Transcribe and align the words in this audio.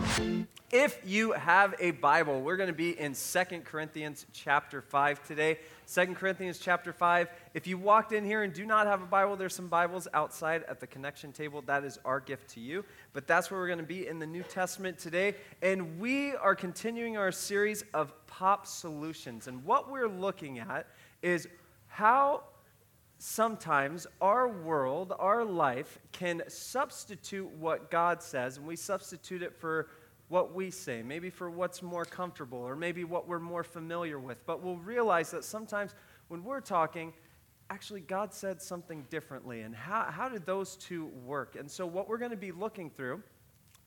Cool. 0.00 0.46
If 0.70 1.00
you 1.04 1.32
have 1.32 1.74
a 1.80 1.92
Bible, 1.92 2.42
we're 2.42 2.56
going 2.56 2.68
to 2.68 2.74
be 2.74 2.98
in 2.98 3.14
Second 3.14 3.64
Corinthians 3.64 4.26
chapter 4.32 4.80
5 4.82 5.26
today. 5.26 5.58
Second 5.86 6.16
Corinthians 6.16 6.58
chapter 6.58 6.92
5. 6.92 7.28
If 7.54 7.66
you 7.66 7.78
walked 7.78 8.12
in 8.12 8.24
here 8.24 8.42
and 8.42 8.52
do 8.52 8.66
not 8.66 8.86
have 8.86 9.02
a 9.02 9.06
Bible, 9.06 9.34
there's 9.34 9.54
some 9.54 9.68
Bibles 9.68 10.06
outside 10.14 10.64
at 10.68 10.78
the 10.78 10.86
connection 10.86 11.32
table. 11.32 11.62
That 11.62 11.84
is 11.84 11.98
our 12.04 12.20
gift 12.20 12.50
to 12.50 12.60
you. 12.60 12.84
But 13.12 13.26
that's 13.26 13.50
where 13.50 13.58
we're 13.58 13.66
going 13.66 13.78
to 13.78 13.84
be 13.84 14.06
in 14.06 14.18
the 14.18 14.26
New 14.26 14.42
Testament 14.42 14.98
today. 14.98 15.34
And 15.62 15.98
we 15.98 16.34
are 16.36 16.54
continuing 16.54 17.16
our 17.16 17.32
series 17.32 17.82
of 17.94 18.12
pop 18.26 18.66
solutions. 18.66 19.48
And 19.48 19.64
what 19.64 19.90
we're 19.90 20.08
looking 20.08 20.58
at 20.58 20.86
is 21.22 21.48
how 21.86 22.42
sometimes 23.18 24.06
our 24.20 24.48
world, 24.48 25.12
our 25.18 25.44
life, 25.44 25.98
can 26.12 26.42
substitute 26.48 27.50
what 27.58 27.90
God 27.90 28.22
says, 28.22 28.56
and 28.56 28.66
we 28.66 28.76
substitute 28.76 29.42
it 29.42 29.56
for 29.56 29.88
what 30.28 30.54
we 30.54 30.70
say, 30.70 31.02
maybe 31.02 31.30
for 31.30 31.50
what's 31.50 31.82
more 31.82 32.04
comfortable, 32.04 32.58
or 32.58 32.76
maybe 32.76 33.04
what 33.04 33.26
we're 33.26 33.38
more 33.38 33.64
familiar 33.64 34.18
with. 34.18 34.44
But 34.46 34.62
we'll 34.62 34.76
realize 34.76 35.30
that 35.30 35.44
sometimes 35.44 35.94
when 36.28 36.44
we're 36.44 36.60
talking, 36.60 37.12
actually 37.70 38.00
God 38.00 38.32
said 38.32 38.60
something 38.60 39.06
differently. 39.10 39.62
And 39.62 39.74
how, 39.74 40.06
how 40.10 40.28
did 40.28 40.46
those 40.46 40.76
two 40.76 41.06
work? 41.24 41.56
And 41.56 41.70
so, 41.70 41.86
what 41.86 42.08
we're 42.08 42.18
going 42.18 42.30
to 42.30 42.36
be 42.36 42.52
looking 42.52 42.90
through 42.90 43.22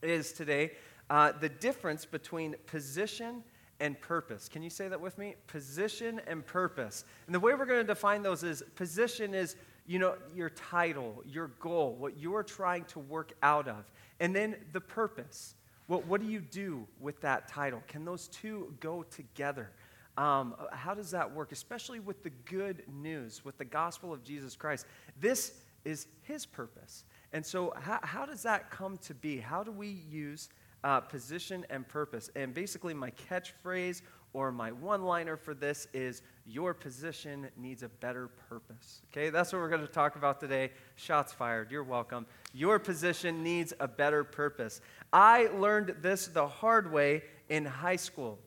is 0.02 0.34
today 0.34 0.72
uh, 1.10 1.32
the 1.34 1.50
difference 1.50 2.06
between 2.06 2.56
position 2.66 3.44
and 3.80 4.00
purpose. 4.00 4.48
Can 4.48 4.62
you 4.62 4.70
say 4.70 4.88
that 4.88 5.02
with 5.02 5.18
me? 5.18 5.36
Position 5.48 6.22
and 6.28 6.46
purpose. 6.46 7.04
And 7.26 7.36
the 7.36 7.40
way 7.40 7.54
we're 7.54 7.66
going 7.66 7.82
to 7.82 7.88
define 7.88 8.22
those 8.22 8.44
is 8.44 8.64
position 8.76 9.34
is, 9.34 9.56
you 9.88 10.00
know, 10.00 10.16
your 10.36 10.52
title, 10.52 11.24
your 11.26 11.48
goal, 11.60 11.96
what 11.98 12.20
you're 12.20 12.44
trying 12.44 12.86
to 12.86 13.00
work 13.00 13.34
out 13.42 13.68
of. 13.68 13.92
And 14.20 14.36
then 14.36 14.56
the 14.72 14.82
purpose. 14.82 15.56
What, 15.92 16.08
what 16.08 16.22
do 16.22 16.28
you 16.28 16.40
do 16.40 16.88
with 17.02 17.20
that 17.20 17.50
title? 17.50 17.84
Can 17.90 18.06
those 18.06 18.30
two 18.30 18.74
go 18.80 19.04
together? 19.04 19.72
Um, 20.16 20.56
how 20.72 20.94
does 20.94 21.12
that 21.12 21.36
work? 21.36 21.52
Especially 21.52 22.00
with 22.00 22.24
the 22.24 22.30
good 22.46 22.84
news, 22.88 23.44
with 23.44 23.58
the 23.58 23.66
gospel 23.66 24.14
of 24.14 24.24
Jesus 24.24 24.56
Christ. 24.56 24.86
This 25.20 25.52
is 25.84 26.08
his 26.22 26.46
purpose. 26.46 27.04
And 27.34 27.46
so, 27.46 27.74
how, 27.76 28.00
how 28.04 28.26
does 28.26 28.42
that 28.44 28.72
come 28.72 29.00
to 29.00 29.14
be? 29.14 29.36
How 29.40 29.64
do 29.64 29.72
we 29.74 29.90
use 30.10 30.48
uh, 30.84 31.00
position 31.00 31.66
and 31.70 31.88
purpose. 31.88 32.30
And 32.36 32.54
basically, 32.54 32.94
my 32.94 33.12
catchphrase 33.12 34.02
or 34.34 34.52
my 34.52 34.72
one 34.72 35.04
liner 35.04 35.36
for 35.36 35.54
this 35.54 35.88
is 35.94 36.22
Your 36.46 36.74
position 36.74 37.50
needs 37.56 37.84
a 37.84 37.90
better 37.90 38.30
purpose. 38.50 39.02
Okay, 39.12 39.30
that's 39.30 39.54
what 39.54 39.60
we're 39.60 39.70
going 39.70 39.82
to 39.86 39.88
talk 39.88 40.16
about 40.16 40.40
today. 40.40 40.72
Shots 40.96 41.34
fired. 41.34 41.72
You're 41.72 41.84
welcome. 41.84 42.26
Your 42.54 42.80
position 42.80 43.44
needs 43.44 43.74
a 43.80 43.88
better 43.88 44.24
purpose. 44.24 44.82
I 45.14 45.48
learned 45.48 45.96
this 46.02 46.28
the 46.28 46.48
hard 46.48 46.92
way 46.92 47.24
in 47.50 47.66
high 47.66 47.98
school. 47.98 48.40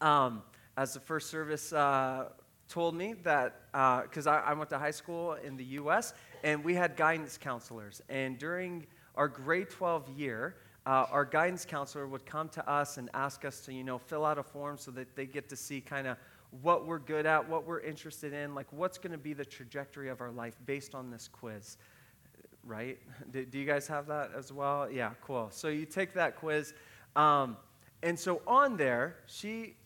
Um, 0.00 0.42
as 0.76 0.94
the 0.94 1.00
first 1.00 1.30
service 1.30 1.72
uh, 1.72 2.28
told 2.68 2.94
me 2.94 3.14
that, 3.24 3.60
because 3.72 4.26
uh, 4.26 4.30
I, 4.30 4.50
I 4.50 4.52
went 4.52 4.70
to 4.70 4.78
high 4.78 4.90
school 4.90 5.34
in 5.34 5.56
the 5.56 5.64
U.S., 5.64 6.14
and 6.44 6.62
we 6.62 6.74
had 6.74 6.96
guidance 6.96 7.38
counselors. 7.38 8.02
And 8.08 8.38
during 8.38 8.86
our 9.16 9.26
grade 9.26 9.70
12 9.70 10.10
year, 10.10 10.56
uh, 10.84 11.06
our 11.10 11.24
guidance 11.24 11.64
counselor 11.64 12.06
would 12.06 12.24
come 12.24 12.48
to 12.50 12.68
us 12.70 12.98
and 12.98 13.10
ask 13.12 13.44
us 13.44 13.60
to, 13.62 13.72
you 13.72 13.82
know, 13.82 13.98
fill 13.98 14.24
out 14.24 14.38
a 14.38 14.42
form 14.42 14.78
so 14.78 14.92
that 14.92 15.16
they 15.16 15.26
get 15.26 15.48
to 15.48 15.56
see 15.56 15.80
kind 15.80 16.06
of 16.06 16.16
what 16.62 16.86
we're 16.86 17.00
good 17.00 17.26
at, 17.26 17.48
what 17.48 17.66
we're 17.66 17.80
interested 17.80 18.32
in, 18.32 18.54
like 18.54 18.72
what's 18.72 18.96
going 18.98 19.10
to 19.10 19.18
be 19.18 19.32
the 19.32 19.44
trajectory 19.44 20.08
of 20.08 20.20
our 20.20 20.30
life 20.30 20.56
based 20.64 20.94
on 20.94 21.10
this 21.10 21.26
quiz, 21.26 21.76
right? 22.66 22.98
Do, 23.30 23.44
do, 23.44 23.58
you 23.58 23.64
guys 23.64 23.86
have 23.88 24.06
that 24.08 24.32
as 24.36 24.52
well? 24.52 24.90
Yeah, 24.90 25.12
cool. 25.22 25.48
So 25.50 25.68
you 25.68 25.86
take 25.86 26.12
that 26.14 26.36
quiz, 26.36 26.74
um, 27.14 27.56
and 28.02 28.18
so 28.18 28.42
on 28.46 28.76
there, 28.76 29.16
she 29.26 29.76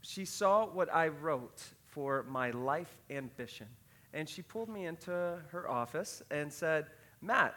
she 0.00 0.24
saw 0.24 0.66
what 0.66 0.92
I 0.94 1.08
wrote 1.08 1.62
for 1.86 2.22
my 2.24 2.50
life 2.50 2.96
ambition, 3.10 3.66
and 4.14 4.28
she 4.28 4.42
pulled 4.42 4.68
me 4.68 4.86
into 4.86 5.10
her 5.10 5.68
office 5.68 6.22
and 6.30 6.52
said, 6.52 6.86
"Matt, 7.20 7.54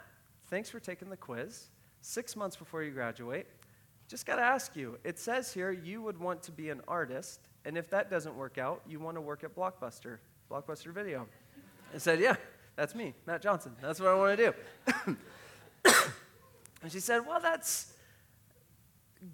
thanks 0.47 0.69
for 0.69 0.79
taking 0.79 1.09
the 1.09 1.17
quiz." 1.17 1.69
six 2.01 2.35
months 2.35 2.55
before 2.55 2.83
you 2.83 2.91
graduate. 2.91 3.47
Just 4.07 4.25
got 4.25 4.35
to 4.35 4.41
ask 4.41 4.75
you 4.75 4.97
it 5.03 5.17
says 5.17 5.53
here 5.53 5.71
you 5.71 6.01
would 6.01 6.19
want 6.19 6.43
to 6.43 6.51
be 6.51 6.69
an 6.69 6.81
artist, 6.87 7.47
and 7.63 7.77
if 7.77 7.89
that 7.91 8.09
doesn't 8.09 8.35
work 8.35 8.57
out, 8.57 8.81
you 8.87 8.99
want 8.99 9.15
to 9.15 9.21
work 9.21 9.43
at 9.43 9.55
Blockbuster, 9.55 10.17
Blockbuster 10.49 10.93
Video. 10.93 11.27
I 11.93 11.97
said, 11.97 12.19
Yeah, 12.19 12.35
that's 12.75 12.95
me, 12.95 13.13
Matt 13.25 13.41
Johnson. 13.41 13.75
That's 13.81 13.99
what 13.99 14.09
I 14.09 14.15
want 14.15 14.37
to 14.37 14.53
do. 15.05 15.15
and 16.83 16.91
she 16.91 16.99
said, 16.99 17.25
Well, 17.27 17.39
that's 17.39 17.93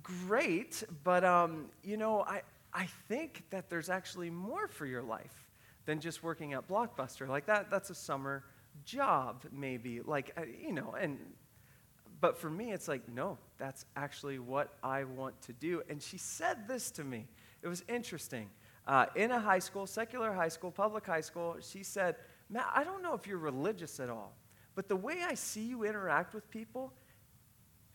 great, 0.03 0.83
but 1.03 1.23
um, 1.23 1.67
you 1.83 1.97
know, 1.97 2.21
I, 2.21 2.41
I 2.73 2.87
think 3.07 3.43
that 3.51 3.69
there's 3.69 3.89
actually 3.89 4.29
more 4.29 4.67
for 4.67 4.85
your 4.85 5.01
life 5.01 5.47
than 5.85 5.99
just 5.99 6.23
working 6.23 6.53
at 6.53 6.67
Blockbuster. 6.67 7.27
Like 7.27 7.45
that, 7.45 7.71
that's 7.71 7.89
a 7.89 7.95
summer 7.95 8.43
job, 8.85 9.43
maybe. 9.51 10.01
Like, 10.01 10.33
uh, 10.37 10.41
you 10.61 10.73
know, 10.73 10.95
and 10.99 11.17
but 12.19 12.37
for 12.37 12.49
me, 12.49 12.71
it's 12.71 12.87
like, 12.87 13.07
no, 13.07 13.37
that's 13.57 13.85
actually 13.95 14.39
what 14.39 14.73
I 14.83 15.03
want 15.03 15.39
to 15.43 15.53
do. 15.53 15.83
And 15.89 16.01
she 16.01 16.17
said 16.17 16.67
this 16.67 16.89
to 16.91 17.03
me. 17.03 17.27
It 17.61 17.67
was 17.67 17.83
interesting. 17.87 18.49
Uh, 18.87 19.05
in 19.15 19.31
a 19.31 19.39
high 19.39 19.59
school, 19.59 19.85
secular 19.85 20.33
high 20.33 20.47
school, 20.47 20.71
public 20.71 21.05
high 21.05 21.21
school, 21.21 21.57
she 21.61 21.83
said, 21.83 22.15
Matt, 22.49 22.67
I 22.73 22.83
don't 22.83 23.03
know 23.03 23.13
if 23.13 23.27
you're 23.27 23.37
religious 23.37 23.99
at 23.99 24.09
all, 24.09 24.35
but 24.75 24.87
the 24.87 24.95
way 24.95 25.17
I 25.27 25.33
see 25.33 25.63
you 25.63 25.83
interact 25.83 26.33
with 26.33 26.49
people, 26.49 26.93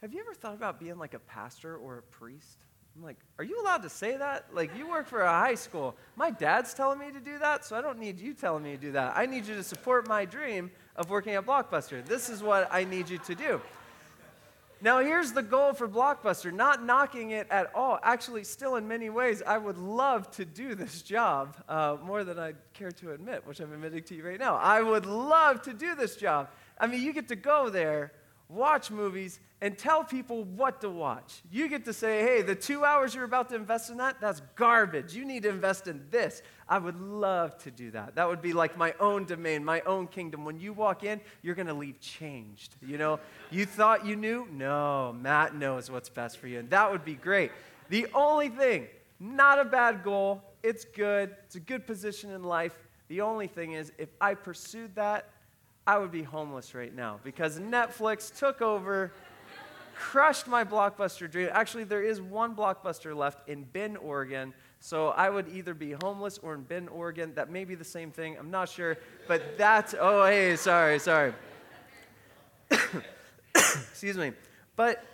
have 0.00 0.12
you 0.12 0.20
ever 0.20 0.34
thought 0.34 0.54
about 0.54 0.80
being 0.80 0.98
like 0.98 1.14
a 1.14 1.18
pastor 1.20 1.76
or 1.76 1.98
a 1.98 2.02
priest? 2.02 2.64
I'm 2.94 3.02
like, 3.02 3.16
are 3.38 3.44
you 3.44 3.60
allowed 3.62 3.82
to 3.82 3.88
say 3.88 4.16
that? 4.16 4.46
Like, 4.52 4.76
you 4.76 4.88
work 4.88 5.06
for 5.06 5.22
a 5.22 5.30
high 5.30 5.54
school. 5.54 5.96
My 6.16 6.30
dad's 6.30 6.74
telling 6.74 6.98
me 6.98 7.10
to 7.10 7.20
do 7.20 7.38
that, 7.38 7.64
so 7.64 7.74
I 7.74 7.80
don't 7.80 7.98
need 7.98 8.20
you 8.20 8.34
telling 8.34 8.62
me 8.62 8.72
to 8.72 8.76
do 8.76 8.92
that. 8.92 9.16
I 9.16 9.24
need 9.24 9.46
you 9.46 9.54
to 9.54 9.62
support 9.62 10.06
my 10.06 10.26
dream 10.26 10.70
of 10.96 11.08
working 11.08 11.34
at 11.34 11.46
Blockbuster. 11.46 12.04
This 12.04 12.28
is 12.28 12.42
what 12.42 12.68
I 12.70 12.84
need 12.84 13.08
you 13.08 13.16
to 13.18 13.34
do. 13.34 13.60
Now, 14.84 14.98
here's 14.98 15.30
the 15.30 15.44
goal 15.44 15.74
for 15.74 15.86
Blockbuster 15.86 16.52
not 16.52 16.84
knocking 16.84 17.30
it 17.30 17.46
at 17.50 17.72
all. 17.72 18.00
Actually, 18.02 18.42
still 18.42 18.74
in 18.74 18.88
many 18.88 19.10
ways, 19.10 19.40
I 19.46 19.56
would 19.56 19.78
love 19.78 20.28
to 20.32 20.44
do 20.44 20.74
this 20.74 21.02
job 21.02 21.56
uh, 21.68 21.98
more 22.02 22.24
than 22.24 22.36
I 22.36 22.54
care 22.74 22.90
to 22.90 23.12
admit, 23.12 23.46
which 23.46 23.60
I'm 23.60 23.72
admitting 23.72 24.02
to 24.02 24.16
you 24.16 24.26
right 24.26 24.40
now. 24.40 24.56
I 24.56 24.82
would 24.82 25.06
love 25.06 25.62
to 25.62 25.72
do 25.72 25.94
this 25.94 26.16
job. 26.16 26.48
I 26.80 26.88
mean, 26.88 27.00
you 27.00 27.12
get 27.12 27.28
to 27.28 27.36
go 27.36 27.70
there, 27.70 28.10
watch 28.52 28.90
movies, 28.90 29.40
and 29.60 29.78
tell 29.78 30.02
people 30.02 30.42
what 30.42 30.80
to 30.80 30.90
watch. 30.90 31.40
You 31.50 31.68
get 31.68 31.84
to 31.84 31.92
say, 31.92 32.22
hey, 32.22 32.42
the 32.42 32.54
two 32.54 32.84
hours 32.84 33.14
you're 33.14 33.24
about 33.24 33.48
to 33.50 33.54
invest 33.54 33.90
in 33.90 33.96
that, 33.98 34.20
that's 34.20 34.42
garbage. 34.56 35.14
You 35.14 35.24
need 35.24 35.44
to 35.44 35.48
invest 35.48 35.86
in 35.86 36.04
this. 36.10 36.42
I 36.68 36.78
would 36.78 37.00
love 37.00 37.56
to 37.58 37.70
do 37.70 37.92
that. 37.92 38.16
That 38.16 38.28
would 38.28 38.42
be 38.42 38.52
like 38.52 38.76
my 38.76 38.92
own 38.98 39.24
domain, 39.24 39.64
my 39.64 39.80
own 39.82 40.08
kingdom. 40.08 40.44
When 40.44 40.58
you 40.58 40.72
walk 40.72 41.04
in, 41.04 41.20
you're 41.42 41.54
going 41.54 41.68
to 41.68 41.74
leave 41.74 42.00
changed. 42.00 42.74
You 42.84 42.98
know, 42.98 43.20
you 43.50 43.64
thought 43.64 44.04
you 44.04 44.16
knew? 44.16 44.48
No, 44.50 45.12
Matt 45.12 45.54
knows 45.54 45.90
what's 45.90 46.08
best 46.08 46.38
for 46.38 46.48
you. 46.48 46.58
And 46.58 46.68
that 46.70 46.90
would 46.90 47.04
be 47.04 47.14
great. 47.14 47.52
The 47.88 48.08
only 48.14 48.48
thing, 48.48 48.88
not 49.20 49.60
a 49.60 49.64
bad 49.64 50.02
goal, 50.02 50.42
it's 50.64 50.84
good, 50.84 51.36
it's 51.44 51.54
a 51.54 51.60
good 51.60 51.86
position 51.86 52.30
in 52.30 52.42
life. 52.42 52.76
The 53.06 53.20
only 53.20 53.46
thing 53.46 53.72
is, 53.72 53.92
if 53.96 54.08
I 54.20 54.34
pursued 54.34 54.96
that, 54.96 55.28
I 55.86 55.98
would 55.98 56.12
be 56.12 56.22
homeless 56.22 56.74
right 56.74 56.94
now 56.94 57.18
because 57.24 57.58
Netflix 57.58 58.36
took 58.36 58.62
over 58.62 59.12
crushed 60.02 60.48
my 60.48 60.64
blockbuster 60.64 61.30
dream. 61.30 61.48
Actually, 61.52 61.84
there 61.84 62.02
is 62.02 62.20
one 62.20 62.56
blockbuster 62.56 63.14
left 63.14 63.48
in 63.48 63.62
Bend, 63.62 63.96
Oregon. 63.98 64.52
So 64.80 65.08
I 65.08 65.30
would 65.30 65.48
either 65.48 65.74
be 65.74 65.92
homeless 66.02 66.38
or 66.38 66.54
in 66.54 66.62
Bend, 66.62 66.88
Oregon. 66.88 67.32
That 67.34 67.50
may 67.50 67.64
be 67.64 67.76
the 67.76 67.84
same 67.84 68.10
thing. 68.10 68.36
I'm 68.36 68.50
not 68.50 68.68
sure. 68.68 68.98
But 69.28 69.56
that's, 69.56 69.94
oh, 69.98 70.26
hey, 70.26 70.56
sorry, 70.56 70.98
sorry. 70.98 71.34
Excuse 73.54 74.16
me. 74.16 74.32
But, 74.74 75.04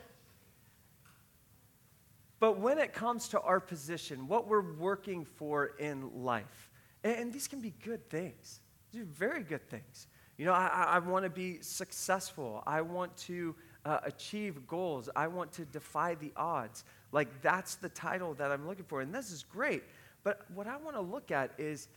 but 2.41 2.59
when 2.59 2.79
it 2.79 2.95
comes 2.95 3.29
to 3.29 3.41
our 3.41 3.61
position, 3.61 4.27
what 4.27 4.49
we're 4.49 4.73
working 4.75 5.25
for 5.25 5.73
in 5.79 6.25
life, 6.25 6.71
and, 7.05 7.17
and 7.17 7.33
these 7.33 7.47
can 7.47 7.61
be 7.61 7.75
good 7.85 8.09
things, 8.09 8.61
these 8.91 9.03
are 9.03 9.07
very 9.07 9.43
good 9.43 9.69
things. 9.69 10.07
You 10.39 10.45
know, 10.45 10.53
I, 10.53 10.85
I 10.89 10.99
want 11.01 11.25
to 11.25 11.31
be 11.31 11.59
successful. 11.61 12.63
I 12.67 12.81
want 12.81 13.15
to 13.19 13.57
uh, 13.85 13.99
achieve 14.05 14.67
goals. 14.69 15.09
I 15.17 15.27
want 15.27 15.51
to 15.53 15.65
defy 15.65 16.15
the 16.15 16.33
odds. 16.37 16.85
Like, 17.11 17.43
that's 17.43 17.75
the 17.75 17.89
title 17.89 18.35
that 18.35 18.53
I'm 18.53 18.67
looking 18.67 18.85
for. 18.85 19.01
And 19.01 19.13
this 19.13 19.33
is 19.33 19.43
great. 19.43 19.83
But 20.23 20.43
what 20.55 20.69
I 20.69 20.77
want 20.77 20.95
to 20.95 21.01
look 21.01 21.33
at 21.33 21.51
is 21.59 21.89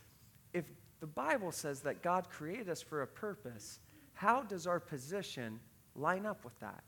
if 0.52 0.64
the 1.00 1.06
Bible 1.06 1.52
says 1.52 1.80
that 1.80 2.02
God 2.02 2.28
created 2.30 2.68
us 2.68 2.82
for 2.82 3.02
a 3.02 3.06
purpose, 3.06 3.78
how 4.14 4.42
does 4.42 4.66
our 4.66 4.80
position 4.80 5.60
line 5.94 6.26
up 6.26 6.44
with 6.44 6.58
that? 6.60 6.82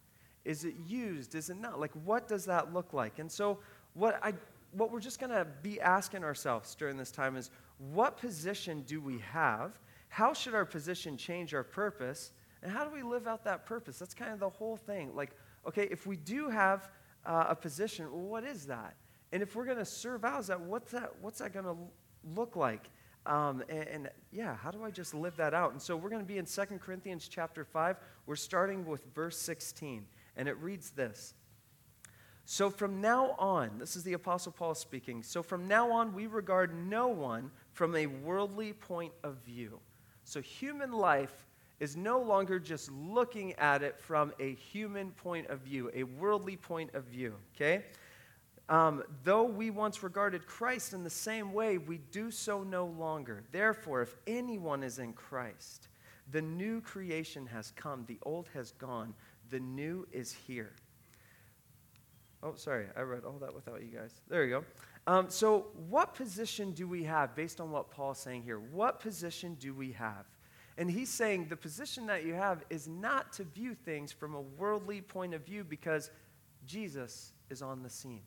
Is 0.45 0.65
it 0.65 0.75
used? 0.87 1.35
Is 1.35 1.51
it 1.51 1.57
not? 1.57 1.79
Like, 1.79 1.93
what 2.05 2.27
does 2.29 2.45
that 2.47 2.75
look 2.75 2.93
like? 2.93 3.19
And 3.19 3.31
so, 3.31 3.59
what, 3.95 4.19
I, 4.23 4.35
what 4.73 4.91
we're 4.91 5.01
just 5.01 5.21
going 5.21 5.31
to 5.31 5.47
be 5.63 5.81
asking 5.81 6.25
ourselves 6.25 6.75
during 6.75 6.97
this 6.97 7.11
time 7.11 7.37
is 7.37 7.51
what 7.79 8.17
position 8.17 8.83
do 8.87 9.01
we 9.01 9.19
have? 9.19 9.79
How 10.15 10.33
should 10.33 10.55
our 10.55 10.65
position 10.65 11.17
change 11.17 11.55
our 11.55 11.65
purpose? 11.65 12.31
And 12.63 12.71
how 12.71 12.85
do 12.85 12.91
we 12.95 13.03
live 13.03 13.27
out 13.27 13.43
that 13.47 13.67
purpose? 13.67 13.99
That's 13.99 14.15
kind 14.15 14.33
of 14.33 14.39
the 14.39 14.49
whole 14.49 14.77
thing. 14.77 15.13
Like, 15.13 15.33
okay, 15.67 15.89
if 15.91 16.07
we 16.07 16.15
do 16.17 16.49
have 16.49 16.89
uh, 17.27 17.47
a 17.49 17.57
position, 17.57 18.07
well, 18.13 18.23
what 18.23 18.45
is 18.45 18.67
that? 18.67 18.95
And 19.33 19.43
if 19.43 19.57
we're 19.57 19.65
going 19.65 19.79
to 19.79 19.85
serve 19.85 20.25
out, 20.25 20.47
that 20.47 20.61
what's 20.61 20.93
that? 20.93 21.11
What's 21.21 21.41
that 21.41 21.53
going 21.53 21.65
to 21.65 21.75
look 22.33 22.55
like? 22.55 22.91
Um, 23.27 23.65
and, 23.69 23.89
and, 23.89 24.11
yeah, 24.31 24.55
how 24.55 24.71
do 24.71 24.85
I 24.85 24.93
just 24.93 25.15
live 25.15 25.37
that 25.39 25.53
out? 25.53 25.73
And 25.73 25.83
so 25.83 25.97
we're 25.97 26.11
going 26.11 26.23
to 26.23 26.29
be 26.29 26.39
in 26.39 26.45
2 26.45 26.63
Corinthians 26.79 27.27
chapter 27.27 27.65
5. 27.65 27.97
We're 28.27 28.37
starting 28.37 28.87
with 28.87 29.05
verse 29.17 29.37
16. 29.41 30.07
And 30.37 30.47
it 30.47 30.57
reads 30.59 30.91
this 30.91 31.35
So 32.45 32.71
from 32.71 33.01
now 33.01 33.33
on, 33.37 33.81
this 33.81 33.97
is 33.97 34.05
the 34.05 34.13
Apostle 34.13 34.53
Paul 34.53 34.77
speaking. 34.77 35.25
So 35.25 35.43
from 35.43 35.67
now 35.67 35.91
on, 35.91 36.15
we 36.15 36.29
regard 36.29 36.73
no 36.73 37.09
one 37.09 37.51
from 37.73 37.97
a 37.97 38.07
worldly 38.07 38.75
point 38.75 39.13
of 39.25 39.39
view. 39.45 39.81
So 40.25 40.41
human 40.41 40.93
life 40.93 41.47
is 41.81 41.97
no 41.97 42.21
longer 42.21 42.59
just 42.59 42.91
looking 42.91 43.53
at 43.55 43.83
it 43.83 43.99
from 43.99 44.33
a 44.41 44.55
human 44.55 45.11
point 45.13 45.47
of 45.49 45.61
view, 45.61 45.91
a 45.95 46.05
worldly 46.05 46.57
point 46.57 46.95
of 46.95 47.05
view, 47.05 47.35
okay? 47.55 47.85
Um, 48.69 49.03
though 49.23 49.45
we 49.45 49.71
once 49.71 50.03
regarded 50.03 50.47
Christ 50.47 50.95
in 50.95 51.05
the 51.05 51.11
same 51.11 51.53
way, 51.53 51.77
we 51.77 51.99
do 51.99 52.31
so 52.31 52.63
no 52.63 52.87
longer. 52.87 53.45
Therefore, 53.53 54.01
if 54.01 54.15
anyone 54.27 54.83
is 54.83 54.99
in 54.99 55.13
Christ, 55.13 55.89
the 56.31 56.41
new 56.41 56.81
creation 56.81 57.47
has 57.47 57.73
come, 57.73 58.05
the 58.07 58.19
old 58.23 58.49
has 58.55 58.73
gone, 58.73 59.13
the 59.51 59.61
new 59.61 60.07
is 60.13 60.33
here. 60.33 60.73
Oh, 62.43 62.55
sorry, 62.57 62.87
I 62.97 63.03
read 63.03 63.25
all 63.25 63.39
that 63.41 63.55
without 63.55 63.83
you 63.83 63.89
guys. 63.89 64.13
There 64.29 64.45
you 64.45 64.51
go. 64.51 64.65
Um, 65.07 65.29
so, 65.29 65.67
what 65.89 66.15
position 66.15 66.73
do 66.73 66.89
we 66.89 67.05
have 67.05 67.35
based 67.35 67.61
on 67.61 67.71
what 67.71 67.91
Paul's 67.91 68.19
saying 68.19 68.43
here? 68.43 68.59
What 68.59 69.01
position 69.01 69.55
do 69.55 69.75
we 69.75 69.93
have? 69.93 70.25
And 70.77 70.91
he's 70.91 71.11
saying 71.11 71.47
the 71.49 71.57
position 71.57 72.07
that 72.07 72.25
you 72.25 72.35
have 72.35 72.65
is 72.71 72.89
not 72.89 73.33
to 73.35 73.45
view 73.45 73.75
things 73.75 74.13
from 74.13 74.35
a 74.35 74.41
worldly 74.41 75.01
point 75.01 75.35
of 75.35 75.45
view 75.45 75.63
because 75.63 76.11
Jesus 76.67 77.33
is 77.51 77.63
on 77.63 77.83
the 77.83 77.91
scene. 77.91 78.23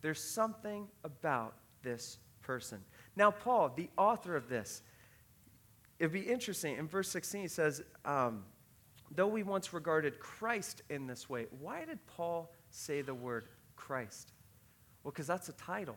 There's 0.00 0.22
something 0.22 0.86
about 1.02 1.54
this 1.82 2.18
person. 2.42 2.78
Now, 3.16 3.30
Paul, 3.30 3.72
the 3.74 3.88
author 3.96 4.36
of 4.36 4.48
this, 4.48 4.82
it'd 5.98 6.12
be 6.12 6.20
interesting. 6.20 6.76
In 6.76 6.86
verse 6.86 7.08
16, 7.08 7.40
he 7.40 7.48
says, 7.48 7.82
um, 8.04 8.44
Though 9.10 9.26
we 9.26 9.42
once 9.42 9.72
regarded 9.72 10.20
Christ 10.20 10.82
in 10.90 11.06
this 11.06 11.30
way, 11.30 11.46
why 11.60 11.84
did 11.84 11.98
Paul 12.06 12.52
say 12.70 13.00
the 13.00 13.14
word 13.14 13.48
Christ? 13.74 14.32
Well, 15.02 15.12
because 15.12 15.26
that's 15.26 15.48
a 15.48 15.52
title. 15.52 15.96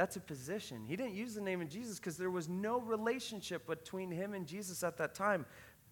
That's 0.00 0.16
a 0.16 0.20
position. 0.20 0.86
He 0.88 0.96
didn't 0.96 1.12
use 1.12 1.34
the 1.34 1.42
name 1.42 1.60
of 1.60 1.68
Jesus 1.68 1.98
because 1.98 2.16
there 2.16 2.30
was 2.30 2.48
no 2.48 2.80
relationship 2.80 3.66
between 3.66 4.10
him 4.10 4.32
and 4.32 4.46
Jesus 4.46 4.82
at 4.82 4.96
that 4.96 5.14
time. 5.14 5.44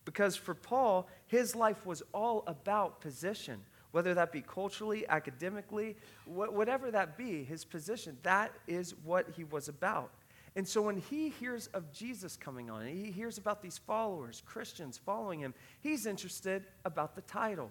Because 0.06 0.34
for 0.34 0.54
Paul, 0.54 1.10
his 1.26 1.54
life 1.54 1.84
was 1.84 2.02
all 2.14 2.42
about 2.46 3.02
position, 3.02 3.60
whether 3.90 4.14
that 4.14 4.32
be 4.32 4.40
culturally, 4.40 5.06
academically, 5.10 5.94
wh- 6.24 6.50
whatever 6.50 6.90
that 6.90 7.18
be, 7.18 7.44
his 7.44 7.66
position, 7.66 8.16
that 8.22 8.50
is 8.66 8.94
what 9.04 9.26
he 9.36 9.44
was 9.44 9.68
about. 9.68 10.10
And 10.56 10.66
so 10.66 10.80
when 10.80 10.96
he 10.96 11.28
hears 11.28 11.66
of 11.74 11.92
Jesus 11.92 12.34
coming 12.34 12.70
on, 12.70 12.86
he 12.86 13.10
hears 13.10 13.36
about 13.36 13.60
these 13.60 13.76
followers, 13.76 14.42
Christians 14.46 14.96
following 14.96 15.38
him, 15.38 15.52
he's 15.80 16.06
interested 16.06 16.64
about 16.86 17.14
the 17.14 17.20
title. 17.20 17.70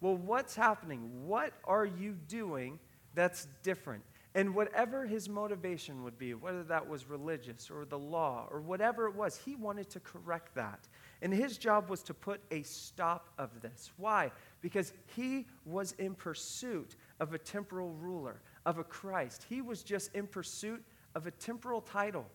Well, 0.00 0.16
what's 0.16 0.56
happening? 0.56 1.28
What 1.28 1.52
are 1.62 1.86
you 1.86 2.16
doing 2.26 2.80
that's 3.14 3.46
different? 3.62 4.02
And 4.36 4.54
whatever 4.54 5.06
his 5.06 5.30
motivation 5.30 6.04
would 6.04 6.18
be, 6.18 6.34
whether 6.34 6.62
that 6.64 6.86
was 6.86 7.08
religious 7.08 7.70
or 7.70 7.86
the 7.86 7.98
law 7.98 8.46
or 8.50 8.60
whatever 8.60 9.06
it 9.06 9.14
was, 9.14 9.40
he 9.42 9.56
wanted 9.56 9.88
to 9.88 10.00
correct 10.00 10.54
that. 10.56 10.86
And 11.22 11.32
his 11.32 11.56
job 11.56 11.88
was 11.88 12.02
to 12.02 12.12
put 12.12 12.42
a 12.50 12.62
stop 12.62 13.30
of 13.38 13.62
this. 13.62 13.92
Why? 13.96 14.30
Because 14.60 14.92
he 15.16 15.46
was 15.64 15.92
in 15.92 16.14
pursuit 16.14 16.96
of 17.18 17.32
a 17.32 17.38
temporal 17.38 17.94
ruler, 17.94 18.42
of 18.66 18.76
a 18.76 18.84
Christ. 18.84 19.46
He 19.48 19.62
was 19.62 19.82
just 19.82 20.14
in 20.14 20.26
pursuit 20.26 20.84
of 21.14 21.26
a 21.26 21.30
temporal 21.30 21.80
title. 21.80 22.26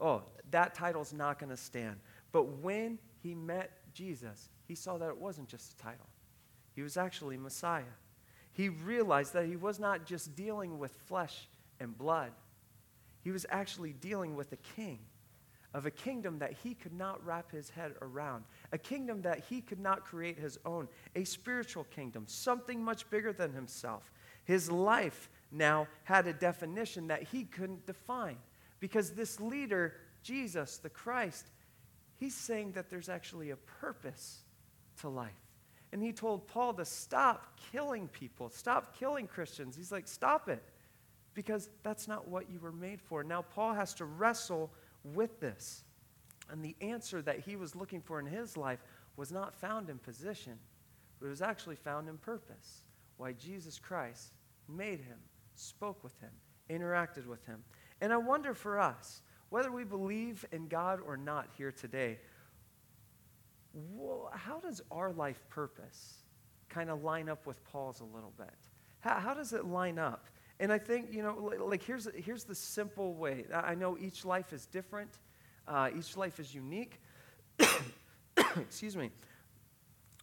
Oh, 0.00 0.24
that 0.50 0.74
title's 0.74 1.12
not 1.12 1.38
going 1.38 1.50
to 1.50 1.56
stand. 1.56 2.00
But 2.32 2.48
when 2.58 2.98
he 3.22 3.32
met 3.32 3.70
Jesus, 3.94 4.48
he 4.66 4.74
saw 4.74 4.98
that 4.98 5.08
it 5.08 5.16
wasn't 5.16 5.46
just 5.46 5.74
a 5.74 5.76
title. 5.76 6.08
He 6.74 6.82
was 6.82 6.96
actually 6.96 7.36
Messiah 7.36 7.84
he 8.54 8.68
realized 8.68 9.34
that 9.34 9.46
he 9.46 9.56
was 9.56 9.78
not 9.78 10.06
just 10.06 10.34
dealing 10.34 10.78
with 10.78 10.92
flesh 10.92 11.48
and 11.78 11.96
blood, 11.96 12.32
he 13.22 13.30
was 13.30 13.44
actually 13.50 13.92
dealing 13.92 14.34
with 14.34 14.52
a 14.52 14.56
king 14.76 15.00
of 15.74 15.86
a 15.86 15.90
kingdom 15.90 16.38
that 16.38 16.52
he 16.62 16.72
could 16.72 16.92
not 16.92 17.24
wrap 17.26 17.50
his 17.50 17.68
head 17.68 17.92
around, 18.00 18.44
a 18.72 18.78
kingdom 18.78 19.22
that 19.22 19.40
he 19.50 19.60
could 19.60 19.80
not 19.80 20.04
create 20.04 20.38
his 20.38 20.56
own, 20.64 20.88
a 21.16 21.24
spiritual 21.24 21.84
kingdom, 21.84 22.24
something 22.28 22.82
much 22.82 23.10
bigger 23.10 23.32
than 23.32 23.52
himself. 23.52 24.12
His 24.44 24.70
life 24.70 25.28
now 25.50 25.88
had 26.04 26.28
a 26.28 26.32
definition 26.32 27.08
that 27.08 27.24
he 27.24 27.44
couldn't 27.44 27.86
define 27.86 28.36
because 28.78 29.10
this 29.10 29.40
leader, 29.40 29.94
Jesus, 30.22 30.78
the 30.78 30.90
Christ, 30.90 31.50
he's 32.20 32.34
saying 32.34 32.72
that 32.72 32.88
there's 32.88 33.08
actually 33.08 33.50
a 33.50 33.56
purpose 33.56 34.42
to 35.00 35.08
life. 35.08 35.32
And 35.94 36.02
he 36.02 36.12
told 36.12 36.48
Paul 36.48 36.74
to 36.74 36.84
stop 36.84 37.56
killing 37.70 38.08
people, 38.08 38.50
stop 38.50 38.98
killing 38.98 39.28
Christians. 39.28 39.76
He's 39.76 39.92
like, 39.92 40.08
stop 40.08 40.48
it, 40.48 40.60
because 41.34 41.70
that's 41.84 42.08
not 42.08 42.26
what 42.26 42.50
you 42.50 42.58
were 42.58 42.72
made 42.72 43.00
for. 43.00 43.22
Now, 43.22 43.42
Paul 43.42 43.74
has 43.74 43.94
to 43.94 44.04
wrestle 44.04 44.72
with 45.04 45.38
this. 45.38 45.84
And 46.50 46.64
the 46.64 46.74
answer 46.80 47.22
that 47.22 47.38
he 47.38 47.54
was 47.54 47.76
looking 47.76 48.00
for 48.00 48.18
in 48.18 48.26
his 48.26 48.56
life 48.56 48.80
was 49.16 49.30
not 49.30 49.54
found 49.54 49.88
in 49.88 49.98
position, 49.98 50.58
but 51.20 51.26
it 51.26 51.30
was 51.30 51.42
actually 51.42 51.76
found 51.76 52.08
in 52.08 52.18
purpose. 52.18 52.82
Why 53.16 53.30
Jesus 53.30 53.78
Christ 53.78 54.32
made 54.68 54.98
him, 54.98 55.18
spoke 55.54 56.02
with 56.02 56.18
him, 56.18 56.32
interacted 56.68 57.28
with 57.28 57.46
him. 57.46 57.62
And 58.00 58.12
I 58.12 58.16
wonder 58.16 58.52
for 58.52 58.80
us, 58.80 59.22
whether 59.50 59.70
we 59.70 59.84
believe 59.84 60.44
in 60.50 60.66
God 60.66 60.98
or 61.06 61.16
not 61.16 61.50
here 61.56 61.70
today, 61.70 62.18
how 64.32 64.60
does 64.60 64.80
our 64.90 65.12
life 65.12 65.40
purpose 65.48 66.18
kind 66.68 66.90
of 66.90 67.02
line 67.02 67.28
up 67.28 67.46
with 67.46 67.62
Paul's 67.64 68.00
a 68.00 68.04
little 68.04 68.32
bit? 68.36 68.54
How, 69.00 69.18
how 69.20 69.34
does 69.34 69.52
it 69.52 69.64
line 69.64 69.98
up? 69.98 70.26
And 70.60 70.72
I 70.72 70.78
think, 70.78 71.12
you 71.12 71.22
know, 71.22 71.52
like 71.64 71.82
here's, 71.82 72.08
here's 72.14 72.44
the 72.44 72.54
simple 72.54 73.14
way. 73.14 73.44
I 73.52 73.74
know 73.74 73.98
each 73.98 74.24
life 74.24 74.52
is 74.52 74.66
different, 74.66 75.10
uh, 75.66 75.90
each 75.96 76.16
life 76.16 76.38
is 76.38 76.54
unique. 76.54 77.00
excuse 78.56 78.96
me. 78.96 79.10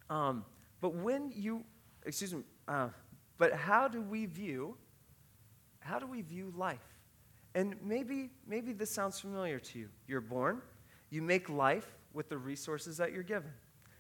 Um, 0.09 0.45
but 0.79 0.95
when 0.95 1.31
you, 1.35 1.63
excuse 2.05 2.33
me, 2.33 2.43
uh, 2.67 2.89
but 3.37 3.53
how 3.53 3.87
do 3.87 4.01
we 4.01 4.25
view, 4.25 4.77
how 5.79 5.99
do 5.99 6.07
we 6.07 6.21
view 6.21 6.53
life? 6.55 6.79
And 7.53 7.75
maybe, 7.83 8.29
maybe 8.47 8.73
this 8.73 8.89
sounds 8.89 9.19
familiar 9.19 9.59
to 9.59 9.79
you. 9.79 9.89
You're 10.07 10.21
born, 10.21 10.61
you 11.09 11.21
make 11.21 11.49
life, 11.49 11.87
with 12.13 12.29
the 12.29 12.37
resources 12.37 12.97
that 12.97 13.11
you're 13.11 13.23
given. 13.23 13.51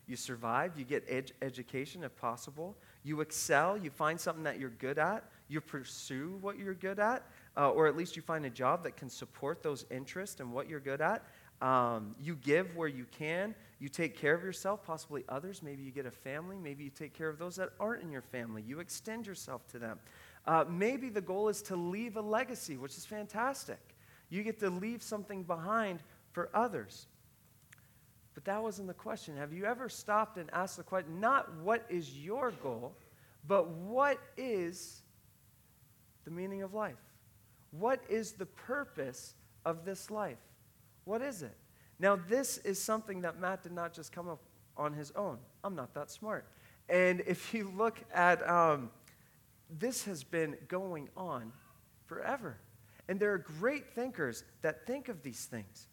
You 0.07 0.15
survive, 0.15 0.77
you 0.77 0.83
get 0.83 1.05
ed- 1.07 1.31
education 1.41 2.03
if 2.03 2.15
possible, 2.17 2.75
you 3.03 3.21
excel, 3.21 3.77
you 3.77 3.89
find 3.89 4.19
something 4.19 4.43
that 4.43 4.59
you're 4.59 4.69
good 4.71 4.99
at, 4.99 5.23
you 5.47 5.61
pursue 5.61 6.37
what 6.41 6.57
you're 6.57 6.73
good 6.73 6.99
at, 6.99 7.25
uh, 7.55 7.71
or 7.71 7.87
at 7.87 7.95
least 7.95 8.15
you 8.15 8.21
find 8.21 8.45
a 8.45 8.49
job 8.49 8.83
that 8.83 8.97
can 8.97 9.09
support 9.09 9.63
those 9.63 9.85
interests 9.91 10.39
and 10.39 10.51
what 10.51 10.67
you're 10.67 10.79
good 10.79 11.01
at. 11.01 11.23
Um, 11.61 12.15
you 12.19 12.35
give 12.35 12.75
where 12.75 12.87
you 12.87 13.05
can. 13.17 13.53
You 13.79 13.87
take 13.87 14.17
care 14.17 14.33
of 14.33 14.43
yourself, 14.43 14.83
possibly 14.83 15.23
others. 15.29 15.61
Maybe 15.61 15.83
you 15.83 15.91
get 15.91 16.05
a 16.05 16.11
family. 16.11 16.57
Maybe 16.57 16.83
you 16.83 16.89
take 16.89 17.13
care 17.13 17.29
of 17.29 17.37
those 17.37 17.55
that 17.57 17.69
aren't 17.79 18.01
in 18.01 18.11
your 18.11 18.23
family. 18.23 18.63
You 18.63 18.79
extend 18.79 19.27
yourself 19.27 19.67
to 19.67 19.79
them. 19.79 19.99
Uh, 20.45 20.65
maybe 20.67 21.09
the 21.09 21.21
goal 21.21 21.49
is 21.49 21.61
to 21.63 21.75
leave 21.75 22.17
a 22.17 22.21
legacy, 22.21 22.77
which 22.77 22.97
is 22.97 23.05
fantastic. 23.05 23.79
You 24.29 24.43
get 24.43 24.59
to 24.61 24.69
leave 24.69 25.03
something 25.03 25.43
behind 25.43 26.01
for 26.31 26.49
others. 26.53 27.05
But 28.43 28.53
that 28.53 28.63
wasn't 28.63 28.87
the 28.87 28.95
question. 28.95 29.37
Have 29.37 29.53
you 29.53 29.65
ever 29.65 29.87
stopped 29.87 30.37
and 30.37 30.49
asked 30.51 30.77
the 30.77 30.83
question, 30.83 31.19
not 31.19 31.53
what 31.57 31.85
is 31.89 32.17
your 32.17 32.51
goal, 32.63 32.95
but 33.47 33.69
what 33.69 34.17
is 34.35 35.01
the 36.25 36.31
meaning 36.31 36.63
of 36.63 36.73
life? 36.73 36.95
What 37.69 38.01
is 38.09 38.31
the 38.31 38.47
purpose 38.47 39.35
of 39.63 39.85
this 39.85 40.09
life? 40.09 40.39
What 41.05 41.21
is 41.21 41.43
it? 41.43 41.55
Now, 41.99 42.15
this 42.15 42.57
is 42.59 42.81
something 42.81 43.21
that 43.21 43.39
Matt 43.39 43.61
did 43.61 43.73
not 43.73 43.93
just 43.93 44.11
come 44.11 44.27
up 44.27 44.41
on 44.75 44.93
his 44.93 45.11
own. 45.11 45.37
I'm 45.63 45.75
not 45.75 45.93
that 45.93 46.09
smart. 46.09 46.47
And 46.89 47.21
if 47.27 47.53
you 47.53 47.71
look 47.77 47.99
at, 48.11 48.47
um, 48.49 48.89
this 49.69 50.05
has 50.05 50.23
been 50.23 50.57
going 50.67 51.09
on 51.15 51.51
forever. 52.07 52.57
And 53.07 53.19
there 53.19 53.33
are 53.33 53.37
great 53.37 53.93
thinkers 53.93 54.43
that 54.63 54.87
think 54.87 55.09
of 55.09 55.21
these 55.21 55.45
things. 55.45 55.87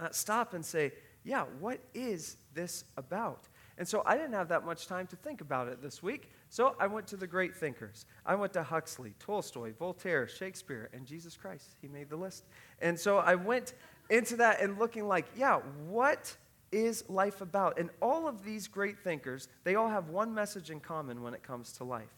Uh, 0.00 0.08
stop 0.12 0.54
and 0.54 0.64
say, 0.64 0.92
yeah, 1.24 1.44
what 1.60 1.80
is 1.94 2.36
this 2.54 2.84
about? 2.96 3.48
And 3.78 3.86
so 3.86 4.02
I 4.04 4.16
didn't 4.16 4.34
have 4.34 4.48
that 4.48 4.64
much 4.64 4.86
time 4.86 5.06
to 5.08 5.16
think 5.16 5.40
about 5.40 5.68
it 5.68 5.80
this 5.80 6.02
week. 6.02 6.30
So 6.50 6.76
I 6.78 6.86
went 6.86 7.06
to 7.08 7.16
the 7.16 7.26
great 7.26 7.54
thinkers. 7.54 8.06
I 8.26 8.34
went 8.34 8.52
to 8.54 8.62
Huxley, 8.62 9.14
Tolstoy, 9.18 9.72
Voltaire, 9.78 10.28
Shakespeare, 10.28 10.90
and 10.92 11.06
Jesus 11.06 11.36
Christ. 11.36 11.76
He 11.80 11.88
made 11.88 12.10
the 12.10 12.16
list. 12.16 12.44
And 12.80 12.98
so 12.98 13.18
I 13.18 13.34
went 13.34 13.74
into 14.10 14.36
that 14.36 14.60
and 14.60 14.78
looking 14.78 15.08
like, 15.08 15.26
yeah, 15.36 15.60
what 15.88 16.36
is 16.70 17.04
life 17.08 17.40
about? 17.40 17.78
And 17.78 17.90
all 18.00 18.28
of 18.28 18.44
these 18.44 18.66
great 18.66 18.98
thinkers, 18.98 19.48
they 19.64 19.74
all 19.74 19.88
have 19.88 20.08
one 20.08 20.34
message 20.34 20.70
in 20.70 20.80
common 20.80 21.22
when 21.22 21.34
it 21.34 21.42
comes 21.42 21.72
to 21.72 21.84
life. 21.84 22.14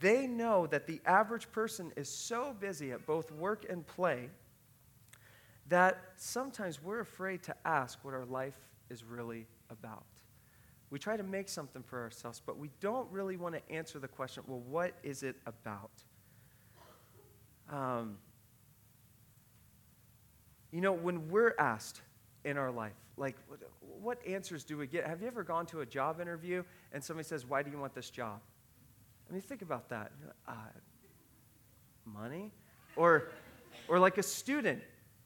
They 0.00 0.26
know 0.26 0.66
that 0.68 0.86
the 0.86 1.00
average 1.06 1.50
person 1.52 1.92
is 1.96 2.08
so 2.08 2.54
busy 2.58 2.92
at 2.92 3.06
both 3.06 3.30
work 3.32 3.66
and 3.68 3.86
play 3.86 4.30
that 5.68 5.98
sometimes 6.16 6.82
we're 6.82 7.00
afraid 7.00 7.42
to 7.44 7.54
ask 7.64 7.98
what 8.04 8.14
our 8.14 8.26
life 8.26 8.58
is 8.90 9.04
really 9.04 9.46
about. 9.70 10.04
We 10.90 10.98
try 10.98 11.16
to 11.16 11.22
make 11.22 11.48
something 11.48 11.82
for 11.82 12.00
ourselves, 12.02 12.40
but 12.44 12.58
we 12.58 12.70
don't 12.80 13.10
really 13.10 13.36
want 13.36 13.54
to 13.54 13.72
answer 13.72 13.98
the 13.98 14.08
question 14.08 14.44
well, 14.46 14.62
what 14.68 14.94
is 15.02 15.22
it 15.22 15.36
about? 15.46 15.90
Um, 17.70 18.18
you 20.70 20.80
know, 20.80 20.92
when 20.92 21.28
we're 21.30 21.54
asked 21.58 22.02
in 22.44 22.58
our 22.58 22.70
life, 22.70 22.92
like, 23.16 23.36
what, 23.48 23.60
what 23.80 24.26
answers 24.26 24.64
do 24.64 24.76
we 24.76 24.86
get? 24.86 25.06
Have 25.06 25.20
you 25.20 25.26
ever 25.26 25.42
gone 25.42 25.66
to 25.66 25.80
a 25.80 25.86
job 25.86 26.20
interview 26.20 26.62
and 26.92 27.02
somebody 27.02 27.26
says, 27.26 27.46
Why 27.46 27.62
do 27.62 27.70
you 27.70 27.78
want 27.78 27.94
this 27.94 28.10
job? 28.10 28.40
I 29.28 29.32
mean, 29.32 29.40
think 29.40 29.62
about 29.62 29.88
that. 29.88 30.12
Uh, 30.46 30.52
money? 32.04 32.52
Or, 32.96 33.30
or 33.88 33.98
like 33.98 34.18
a 34.18 34.22
student, 34.22 34.82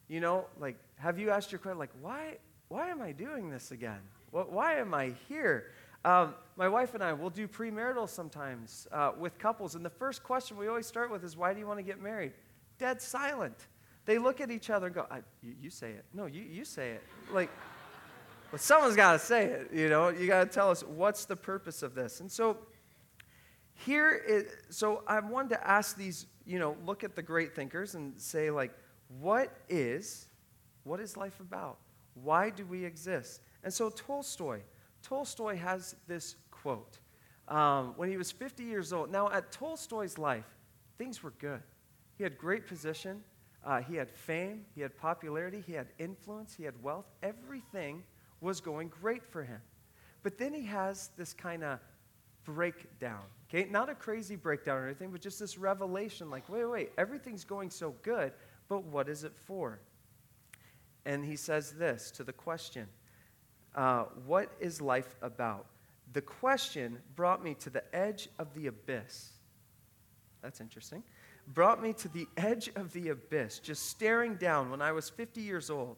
you 0.09 0.19
know, 0.19 0.45
like, 0.59 0.75
have 0.97 1.17
you 1.17 1.29
asked 1.29 1.51
your 1.51 1.59
question, 1.59 1.77
like, 1.77 1.91
why, 2.01 2.37
why 2.67 2.89
am 2.89 3.01
I 3.01 3.13
doing 3.13 3.49
this 3.49 3.71
again? 3.71 3.99
Why 4.31 4.75
am 4.75 4.93
I 4.93 5.13
here? 5.29 5.71
Um, 6.03 6.33
my 6.55 6.67
wife 6.67 6.93
and 6.93 7.03
I 7.03 7.13
will 7.13 7.29
do 7.29 7.47
premarital 7.47 8.09
sometimes 8.09 8.87
uh, 8.91 9.11
with 9.17 9.37
couples, 9.37 9.75
and 9.75 9.85
the 9.85 9.89
first 9.89 10.23
question 10.23 10.57
we 10.57 10.67
always 10.67 10.87
start 10.87 11.11
with 11.11 11.23
is, 11.23 11.37
Why 11.37 11.53
do 11.53 11.59
you 11.59 11.67
want 11.67 11.79
to 11.79 11.83
get 11.83 12.01
married? 12.01 12.33
Dead 12.77 13.01
silent. 13.01 13.67
They 14.05 14.17
look 14.17 14.41
at 14.41 14.49
each 14.49 14.69
other 14.69 14.87
and 14.87 14.95
go, 14.95 15.05
you, 15.43 15.53
you, 15.61 15.69
say 15.69 15.91
it. 15.91 16.05
No, 16.13 16.25
you, 16.25 16.41
you 16.41 16.65
say 16.65 16.91
it. 16.91 17.03
Like, 17.31 17.49
well, 18.51 18.57
someone's 18.59 18.95
got 18.95 19.13
to 19.13 19.19
say 19.19 19.45
it, 19.45 19.69
you 19.71 19.89
know. 19.89 20.09
You 20.09 20.25
got 20.25 20.45
to 20.45 20.49
tell 20.49 20.71
us 20.71 20.83
what's 20.83 21.25
the 21.25 21.35
purpose 21.35 21.83
of 21.83 21.93
this. 21.93 22.19
And 22.19 22.31
so, 22.31 22.57
here 23.85 24.11
is, 24.11 24.45
so 24.69 25.03
I 25.05 25.19
wanted 25.19 25.49
to 25.49 25.67
ask 25.67 25.95
these, 25.95 26.25
you 26.45 26.57
know, 26.57 26.75
look 26.85 27.03
at 27.03 27.15
the 27.15 27.21
great 27.21 27.55
thinkers 27.55 27.93
and 27.93 28.19
say, 28.19 28.49
like, 28.49 28.73
what 29.19 29.55
is, 29.67 30.27
what 30.83 30.99
is 30.99 31.17
life 31.17 31.39
about? 31.39 31.77
Why 32.13 32.49
do 32.49 32.65
we 32.65 32.85
exist? 32.85 33.41
And 33.63 33.73
so 33.73 33.89
Tolstoy, 33.89 34.59
Tolstoy 35.01 35.55
has 35.57 35.95
this 36.07 36.35
quote 36.51 36.99
um, 37.47 37.93
when 37.97 38.09
he 38.09 38.17
was 38.17 38.31
50 38.31 38.63
years 38.63 38.93
old. 38.93 39.11
Now, 39.11 39.29
at 39.29 39.51
Tolstoy's 39.51 40.17
life, 40.17 40.45
things 40.97 41.23
were 41.23 41.33
good. 41.39 41.61
He 42.17 42.23
had 42.23 42.37
great 42.37 42.67
position, 42.67 43.23
uh, 43.65 43.81
he 43.81 43.95
had 43.95 44.09
fame, 44.09 44.65
he 44.75 44.81
had 44.81 44.95
popularity, 44.97 45.63
he 45.65 45.73
had 45.73 45.87
influence, 45.97 46.53
he 46.53 46.63
had 46.63 46.81
wealth. 46.83 47.05
Everything 47.23 48.03
was 48.41 48.61
going 48.61 48.89
great 48.89 49.25
for 49.25 49.43
him. 49.43 49.61
But 50.23 50.37
then 50.37 50.53
he 50.53 50.65
has 50.65 51.09
this 51.17 51.33
kind 51.33 51.63
of 51.63 51.79
breakdown. 52.43 53.23
Okay, 53.49 53.69
not 53.69 53.89
a 53.89 53.95
crazy 53.95 54.35
breakdown 54.35 54.77
or 54.77 54.85
anything, 54.85 55.11
but 55.11 55.21
just 55.21 55.39
this 55.39 55.57
revelation 55.57 56.29
like, 56.29 56.47
wait, 56.49 56.65
wait, 56.65 56.91
everything's 56.97 57.43
going 57.43 57.69
so 57.69 57.95
good, 58.03 58.31
but 58.69 58.83
what 58.83 59.09
is 59.09 59.23
it 59.23 59.33
for? 59.35 59.79
And 61.05 61.25
he 61.25 61.35
says 61.35 61.71
this 61.71 62.11
to 62.11 62.23
the 62.23 62.31
question 62.31 62.87
uh, 63.75 64.05
What 64.25 64.51
is 64.59 64.79
life 64.79 65.15
about? 65.21 65.65
The 66.13 66.21
question 66.21 66.99
brought 67.15 67.43
me 67.43 67.55
to 67.55 67.69
the 67.69 67.83
edge 67.93 68.29
of 68.37 68.53
the 68.53 68.67
abyss. 68.67 69.31
That's 70.41 70.61
interesting. 70.61 71.03
Brought 71.47 71.81
me 71.81 71.93
to 71.93 72.07
the 72.07 72.27
edge 72.37 72.69
of 72.75 72.93
the 72.93 73.09
abyss, 73.09 73.59
just 73.59 73.87
staring 73.89 74.35
down 74.35 74.69
when 74.69 74.81
I 74.81 74.91
was 74.91 75.09
50 75.09 75.41
years 75.41 75.69
old. 75.69 75.97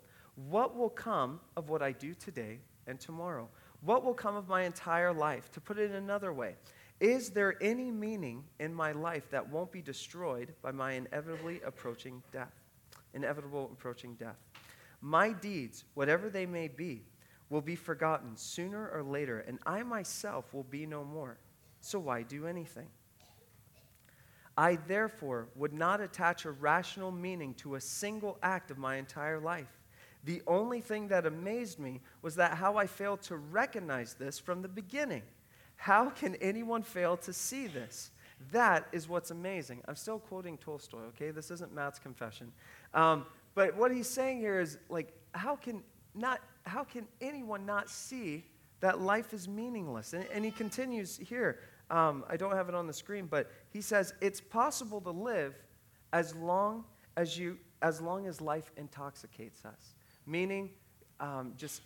What 0.49 0.75
will 0.75 0.89
come 0.89 1.41
of 1.57 1.69
what 1.69 1.81
I 1.81 1.91
do 1.91 2.13
today 2.13 2.59
and 2.87 2.99
tomorrow? 2.99 3.49
What 3.81 4.03
will 4.03 4.13
come 4.13 4.35
of 4.35 4.47
my 4.47 4.63
entire 4.63 5.13
life? 5.13 5.51
To 5.51 5.61
put 5.61 5.77
it 5.77 5.91
another 5.91 6.31
way, 6.31 6.55
is 7.01 7.31
there 7.31 7.55
any 7.61 7.91
meaning 7.91 8.43
in 8.59 8.73
my 8.73 8.91
life 8.91 9.29
that 9.31 9.49
won't 9.49 9.71
be 9.71 9.81
destroyed 9.81 10.53
by 10.61 10.71
my 10.71 10.93
inevitably 10.93 11.59
approaching 11.65 12.21
death? 12.31 12.60
Inevitable 13.13 13.69
approaching 13.73 14.15
death. 14.15 14.37
My 15.01 15.33
deeds, 15.33 15.83
whatever 15.93 16.29
they 16.29 16.45
may 16.45 16.67
be, 16.67 17.03
will 17.49 17.61
be 17.61 17.75
forgotten 17.75 18.37
sooner 18.37 18.89
or 18.89 19.03
later, 19.03 19.39
and 19.39 19.59
I 19.65 19.83
myself 19.83 20.53
will 20.53 20.63
be 20.63 20.85
no 20.85 21.03
more. 21.03 21.37
So 21.81 21.99
why 21.99 22.21
do 22.23 22.47
anything? 22.47 22.87
I 24.57 24.75
therefore 24.87 25.47
would 25.55 25.73
not 25.73 26.01
attach 26.01 26.45
a 26.45 26.51
rational 26.51 27.11
meaning 27.11 27.53
to 27.55 27.75
a 27.75 27.81
single 27.81 28.37
act 28.43 28.69
of 28.69 28.77
my 28.77 28.97
entire 28.97 29.39
life. 29.39 29.81
The 30.23 30.41
only 30.45 30.81
thing 30.81 31.07
that 31.07 31.25
amazed 31.25 31.79
me 31.79 32.01
was 32.21 32.35
that 32.35 32.57
how 32.57 32.77
I 32.77 32.85
failed 32.85 33.21
to 33.23 33.37
recognize 33.37 34.13
this 34.13 34.37
from 34.37 34.61
the 34.61 34.67
beginning. 34.67 35.23
How 35.77 36.09
can 36.11 36.35
anyone 36.35 36.83
fail 36.83 37.17
to 37.17 37.33
see 37.33 37.65
this? 37.65 38.11
That 38.51 38.87
is 38.91 39.07
what's 39.07 39.31
amazing. 39.31 39.81
I'm 39.87 39.95
still 39.95 40.19
quoting 40.19 40.57
Tolstoy, 40.57 41.01
okay? 41.09 41.31
This 41.31 41.51
isn't 41.51 41.73
Matt's 41.73 41.99
confession. 41.99 42.51
Um, 42.93 43.25
but 43.55 43.75
what 43.75 43.91
he's 43.91 44.07
saying 44.07 44.39
here 44.39 44.59
is 44.59 44.77
like, 44.89 45.13
how 45.33 45.55
can 45.55 45.83
not 46.13 46.41
how 46.65 46.83
can 46.83 47.07
anyone 47.21 47.65
not 47.65 47.89
see 47.89 48.45
that 48.81 48.99
life 49.01 49.33
is 49.33 49.47
meaningless? 49.47 50.13
And, 50.13 50.25
and 50.33 50.43
he 50.45 50.51
continues 50.51 51.17
here. 51.17 51.59
Um, 51.89 52.23
I 52.29 52.37
don't 52.37 52.55
have 52.55 52.69
it 52.69 52.75
on 52.75 52.87
the 52.87 52.93
screen, 52.93 53.25
but 53.25 53.51
he 53.69 53.81
says 53.81 54.13
it's 54.21 54.41
possible 54.41 55.01
to 55.01 55.11
live 55.11 55.55
as 56.13 56.35
long 56.35 56.85
as 57.17 57.37
you 57.37 57.57
as 57.81 57.99
long 58.01 58.27
as 58.27 58.41
life 58.41 58.71
intoxicates 58.77 59.65
us 59.65 59.95
meaning 60.25 60.69
um, 61.19 61.53
just 61.57 61.81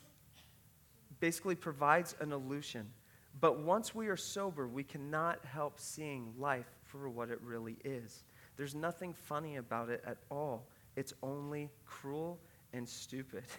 basically 1.19 1.55
provides 1.55 2.15
an 2.19 2.31
illusion. 2.31 2.89
But 3.39 3.59
once 3.59 3.93
we 3.93 4.07
are 4.07 4.17
sober, 4.17 4.67
we 4.67 4.83
cannot 4.83 5.43
help 5.45 5.79
seeing 5.79 6.33
life 6.37 6.69
for 6.83 7.09
what 7.09 7.29
it 7.29 7.39
really 7.41 7.77
is. 7.83 8.23
There's 8.57 8.75
nothing 8.75 9.13
funny 9.13 9.57
about 9.57 9.89
it 9.89 10.03
at 10.05 10.17
all. 10.31 10.67
It's 10.95 11.13
only 11.21 11.69
cruel 11.85 12.39
and 12.73 12.87
stupid. 12.87 13.43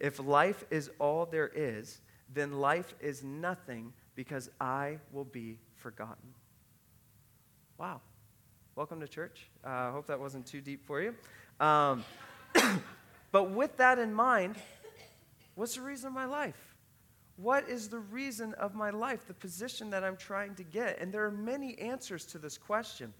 If 0.00 0.18
life 0.18 0.64
is 0.72 0.90
all 0.98 1.24
there 1.24 1.52
is, 1.54 2.00
then 2.28 2.54
life 2.54 2.96
is 2.98 3.22
nothing 3.22 3.92
because 4.16 4.50
I 4.60 4.98
will 5.12 5.24
be 5.24 5.60
forgotten. 5.76 6.34
Wow. 7.78 8.00
Welcome 8.74 8.98
to 9.02 9.06
church. 9.06 9.48
I 9.62 9.86
uh, 9.86 9.92
hope 9.92 10.08
that 10.08 10.18
wasn't 10.18 10.46
too 10.46 10.60
deep 10.60 10.84
for 10.84 11.00
you. 11.00 11.14
Um, 11.60 12.02
But 13.34 13.50
with 13.50 13.78
that 13.78 13.98
in 13.98 14.14
mind, 14.14 14.54
what's 15.56 15.74
the 15.74 15.80
reason 15.80 16.06
of 16.06 16.12
my 16.12 16.24
life? 16.24 16.73
What 17.36 17.68
is 17.68 17.88
the 17.88 17.98
reason 17.98 18.54
of 18.54 18.74
my 18.74 18.90
life, 18.90 19.26
the 19.26 19.34
position 19.34 19.90
that 19.90 20.04
I'm 20.04 20.16
trying 20.16 20.54
to 20.56 20.62
get? 20.62 21.00
And 21.00 21.12
there 21.12 21.24
are 21.24 21.30
many 21.30 21.76
answers 21.78 22.24
to 22.26 22.38
this 22.38 22.56
question. 22.56 23.12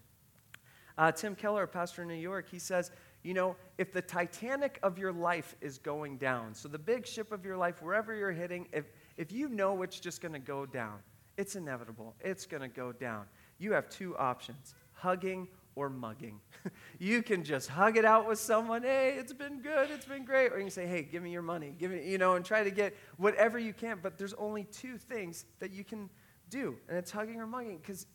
Uh, 0.97 1.11
Tim 1.11 1.35
Keller, 1.35 1.67
pastor 1.67 2.03
in 2.03 2.07
New 2.07 2.13
York, 2.13 2.47
he 2.49 2.59
says, 2.59 2.91
you 3.23 3.33
know, 3.33 3.55
if 3.77 3.91
the 3.91 4.01
Titanic 4.01 4.79
of 4.83 4.97
your 4.97 5.11
life 5.11 5.55
is 5.59 5.77
going 5.77 6.17
down, 6.17 6.53
so 6.53 6.69
the 6.69 6.79
big 6.79 7.05
ship 7.05 7.31
of 7.31 7.43
your 7.43 7.57
life, 7.57 7.81
wherever 7.81 8.15
you're 8.15 8.31
hitting, 8.31 8.67
if, 8.71 8.85
if 9.17 9.31
you 9.31 9.49
know 9.49 9.81
it's 9.81 9.99
just 9.99 10.21
going 10.21 10.31
to 10.33 10.39
go 10.39 10.65
down, 10.65 10.99
it's 11.35 11.55
inevitable, 11.55 12.15
it's 12.21 12.45
going 12.45 12.61
to 12.61 12.69
go 12.69 12.91
down, 12.93 13.25
you 13.57 13.73
have 13.73 13.89
two 13.89 14.15
options 14.17 14.75
hugging 14.93 15.47
or 15.75 15.89
mugging. 15.89 16.39
you 16.99 17.21
can 17.21 17.43
just 17.43 17.69
hug 17.69 17.97
it 17.97 18.05
out 18.05 18.27
with 18.27 18.39
someone, 18.39 18.83
hey, 18.83 19.15
it's 19.17 19.33
been 19.33 19.61
good, 19.61 19.89
it's 19.91 20.05
been 20.05 20.25
great. 20.25 20.51
Or 20.51 20.57
you 20.57 20.63
can 20.63 20.71
say, 20.71 20.87
hey, 20.87 21.03
give 21.03 21.21
me 21.21 21.31
your 21.31 21.41
money, 21.41 21.73
give 21.77 21.91
me, 21.91 22.09
you 22.09 22.17
know, 22.17 22.35
and 22.35 22.45
try 22.45 22.63
to 22.63 22.71
get 22.71 22.95
whatever 23.17 23.59
you 23.59 23.73
can. 23.73 23.99
But 24.01 24.17
there's 24.17 24.33
only 24.33 24.63
two 24.65 24.97
things 24.97 25.45
that 25.59 25.71
you 25.71 25.83
can 25.83 26.09
do, 26.49 26.75
and 26.87 26.97
it's 26.97 27.11
hugging 27.11 27.39
or 27.39 27.47
mugging 27.47 27.77
because 27.77 28.07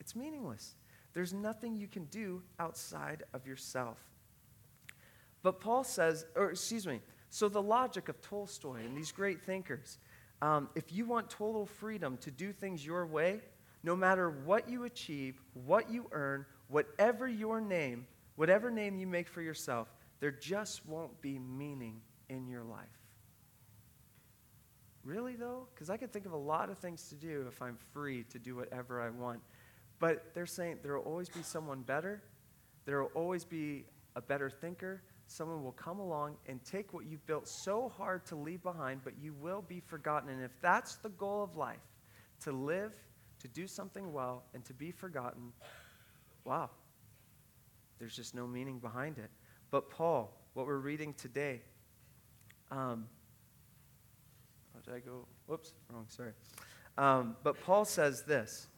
it's 0.00 0.14
meaningless. 0.14 0.76
There's 1.12 1.32
nothing 1.32 1.76
you 1.76 1.86
can 1.86 2.04
do 2.06 2.42
outside 2.58 3.22
of 3.32 3.46
yourself. 3.46 3.98
But 5.42 5.60
Paul 5.60 5.84
says, 5.84 6.26
or 6.34 6.50
excuse 6.50 6.86
me, 6.86 7.00
so 7.30 7.48
the 7.48 7.62
logic 7.62 8.08
of 8.08 8.20
Tolstoy 8.20 8.80
and 8.84 8.96
these 8.96 9.12
great 9.12 9.42
thinkers, 9.42 9.98
um, 10.42 10.68
if 10.74 10.92
you 10.92 11.04
want 11.04 11.30
total 11.30 11.66
freedom 11.66 12.16
to 12.18 12.30
do 12.30 12.52
things 12.52 12.84
your 12.84 13.06
way, 13.06 13.40
no 13.82 13.94
matter 13.94 14.30
what 14.30 14.68
you 14.68 14.84
achieve, 14.84 15.40
what 15.52 15.90
you 15.90 16.06
earn, 16.12 16.46
whatever 16.68 17.28
your 17.28 17.60
name, 17.60 18.06
whatever 18.36 18.70
name 18.70 18.98
you 18.98 19.06
make 19.06 19.28
for 19.28 19.42
yourself, 19.42 19.88
there 20.20 20.30
just 20.30 20.86
won't 20.86 21.20
be 21.20 21.38
meaning 21.38 22.00
in 22.28 22.46
your 22.46 22.64
life. 22.64 22.86
Really, 25.04 25.36
though? 25.36 25.68
Because 25.74 25.90
I 25.90 25.96
could 25.96 26.12
think 26.12 26.24
of 26.24 26.32
a 26.32 26.36
lot 26.36 26.70
of 26.70 26.78
things 26.78 27.08
to 27.10 27.14
do 27.14 27.44
if 27.46 27.60
I'm 27.60 27.76
free 27.92 28.24
to 28.30 28.38
do 28.38 28.56
whatever 28.56 29.02
I 29.02 29.10
want. 29.10 29.40
But 29.98 30.32
they're 30.34 30.46
saying 30.46 30.78
there 30.82 30.96
will 30.96 31.04
always 31.04 31.28
be 31.28 31.42
someone 31.42 31.82
better, 31.82 32.22
there 32.86 33.02
will 33.02 33.10
always 33.14 33.44
be 33.44 33.84
a 34.16 34.22
better 34.22 34.50
thinker. 34.50 35.02
Someone 35.26 35.64
will 35.64 35.72
come 35.72 36.00
along 36.00 36.36
and 36.46 36.62
take 36.64 36.92
what 36.92 37.06
you've 37.06 37.26
built 37.26 37.48
so 37.48 37.88
hard 37.88 38.26
to 38.26 38.36
leave 38.36 38.62
behind, 38.62 39.00
but 39.02 39.14
you 39.18 39.32
will 39.32 39.62
be 39.62 39.80
forgotten. 39.80 40.28
And 40.28 40.42
if 40.42 40.52
that's 40.60 40.96
the 40.96 41.08
goal 41.08 41.42
of 41.42 41.56
life, 41.56 41.80
to 42.42 42.52
live, 42.52 42.92
to 43.40 43.48
do 43.48 43.66
something 43.66 44.12
well, 44.12 44.44
and 44.52 44.62
to 44.66 44.74
be 44.74 44.90
forgotten, 44.90 45.52
wow, 46.44 46.70
there's 47.98 48.16
just 48.16 48.34
no 48.34 48.46
meaning 48.46 48.78
behind 48.78 49.18
it. 49.18 49.30
But 49.70 49.90
Paul, 49.90 50.32
what 50.54 50.66
we're 50.66 50.76
reading 50.78 51.14
today, 51.14 51.62
um, 52.70 53.06
did 54.84 54.94
I 54.94 55.00
go? 55.00 55.26
Whoops, 55.46 55.72
wrong, 55.90 56.06
sorry. 56.08 56.32
Um, 56.98 57.36
but 57.42 57.60
Paul 57.62 57.84
says 57.84 58.22
this. 58.22 58.68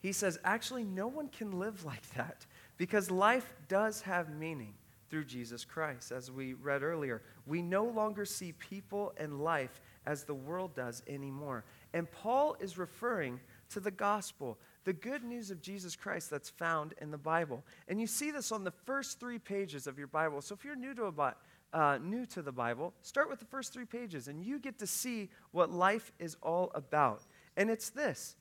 he 0.00 0.12
says, 0.12 0.38
actually, 0.44 0.84
no 0.84 1.06
one 1.08 1.28
can 1.28 1.58
live 1.58 1.84
like 1.84 2.08
that 2.14 2.46
because 2.76 3.10
life 3.10 3.54
does 3.68 4.02
have 4.02 4.30
meaning 4.30 4.74
through 5.10 5.24
Jesus 5.24 5.64
Christ. 5.64 6.12
As 6.12 6.30
we 6.30 6.52
read 6.52 6.82
earlier, 6.82 7.22
we 7.46 7.62
no 7.62 7.84
longer 7.84 8.24
see 8.24 8.52
people 8.52 9.14
and 9.16 9.40
life 9.40 9.80
as 10.06 10.24
the 10.24 10.34
world 10.34 10.74
does 10.74 11.02
anymore. 11.06 11.64
And 11.94 12.10
Paul 12.10 12.56
is 12.60 12.76
referring 12.76 13.40
to 13.70 13.80
the 13.80 13.90
gospel, 13.90 14.58
the 14.84 14.92
good 14.92 15.24
news 15.24 15.50
of 15.50 15.60
Jesus 15.60 15.96
Christ 15.96 16.30
that's 16.30 16.50
found 16.50 16.94
in 17.00 17.10
the 17.10 17.18
Bible. 17.18 17.64
And 17.88 18.00
you 18.00 18.06
see 18.06 18.30
this 18.30 18.52
on 18.52 18.64
the 18.64 18.70
first 18.70 19.20
three 19.20 19.38
pages 19.38 19.86
of 19.86 19.98
your 19.98 20.06
Bible. 20.06 20.40
So 20.40 20.54
if 20.54 20.64
you're 20.64 20.76
new 20.76 20.94
to, 20.94 21.04
a, 21.04 21.34
uh, 21.76 21.98
new 21.98 22.26
to 22.26 22.42
the 22.42 22.52
Bible, 22.52 22.94
start 23.02 23.28
with 23.28 23.38
the 23.38 23.44
first 23.44 23.72
three 23.72 23.84
pages 23.84 24.28
and 24.28 24.42
you 24.42 24.58
get 24.58 24.78
to 24.78 24.86
see 24.86 25.30
what 25.50 25.70
life 25.70 26.12
is 26.18 26.36
all 26.42 26.70
about. 26.74 27.26
And 27.56 27.70
it's 27.70 27.90
this. 27.90 28.36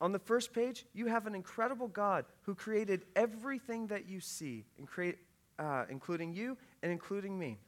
On 0.00 0.12
the 0.12 0.18
first 0.18 0.54
page, 0.54 0.86
you 0.94 1.06
have 1.06 1.26
an 1.26 1.34
incredible 1.34 1.88
God 1.88 2.24
who 2.42 2.54
created 2.54 3.04
everything 3.14 3.88
that 3.88 4.08
you 4.08 4.20
see, 4.20 4.64
create, 4.86 5.18
uh, 5.58 5.84
including 5.90 6.32
you 6.32 6.56
and 6.82 6.90
including 6.90 7.38
me. 7.38 7.58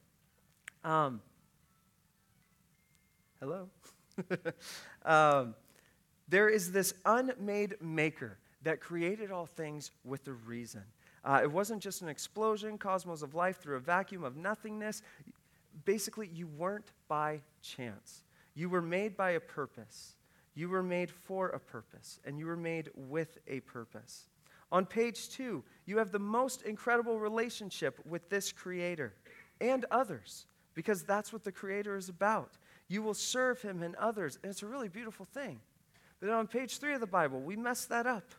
Um, 0.83 1.21
hello? 3.39 3.69
um, 5.05 5.55
there 6.33 6.49
is 6.49 6.73
this 6.73 6.95
unmade 7.05 7.75
maker 7.83 8.39
that 8.63 8.81
created 8.81 9.31
all 9.31 9.45
things 9.45 9.91
with 10.03 10.27
a 10.29 10.33
reason. 10.33 10.83
Uh, 11.23 11.41
it 11.43 11.53
wasn't 11.53 11.83
just 11.83 12.01
an 12.01 12.09
explosion, 12.09 12.79
cosmos 12.79 13.21
of 13.21 13.35
life 13.35 13.61
through 13.61 13.77
a 13.77 13.81
vacuum 13.81 14.25
of 14.25 14.35
nothingness. 14.35 15.03
Basically, 15.85 16.31
you 16.33 16.47
weren't 16.47 16.91
by 17.07 17.43
chance. 17.61 18.25
You 18.55 18.71
were 18.71 18.81
made 18.81 19.15
by 19.15 19.33
a 19.33 19.41
purpose. 19.41 20.15
You 20.55 20.71
were 20.71 20.83
made 20.83 21.11
for 21.11 21.49
a 21.51 21.61
purpose, 21.61 22.19
and 22.25 22.39
you 22.39 22.47
were 22.47 22.57
made 22.57 22.89
with 22.95 23.37
a 23.47 23.61
purpose. 23.61 24.25
On 24.71 24.87
page 24.87 25.29
two, 25.29 25.63
you 25.85 25.99
have 25.99 26.13
the 26.13 26.19
most 26.19 26.63
incredible 26.63 27.21
relationship 27.21 28.01
with 28.07 28.31
this 28.31 28.53
Creator 28.53 29.13
and 29.61 29.85
others, 29.91 30.47
because 30.73 31.03
that's 31.03 31.31
what 31.31 31.45
the 31.45 31.53
Creator 31.53 31.95
is 31.95 32.09
about. 32.09 32.57
You 32.89 33.03
will 33.03 33.13
serve 33.13 33.61
Him 33.61 33.83
and 33.83 33.95
others, 33.97 34.39
and 34.43 34.51
it's 34.51 34.63
a 34.63 34.67
really 34.67 34.89
beautiful 34.89 35.27
thing. 35.27 35.61
But 36.23 36.31
on 36.31 36.47
page 36.47 36.79
three 36.79 36.95
of 36.95 37.01
the 37.01 37.07
Bible, 37.07 37.41
we 37.41 37.57
messed 37.57 37.89
that 37.89 38.07
up. 38.07 38.31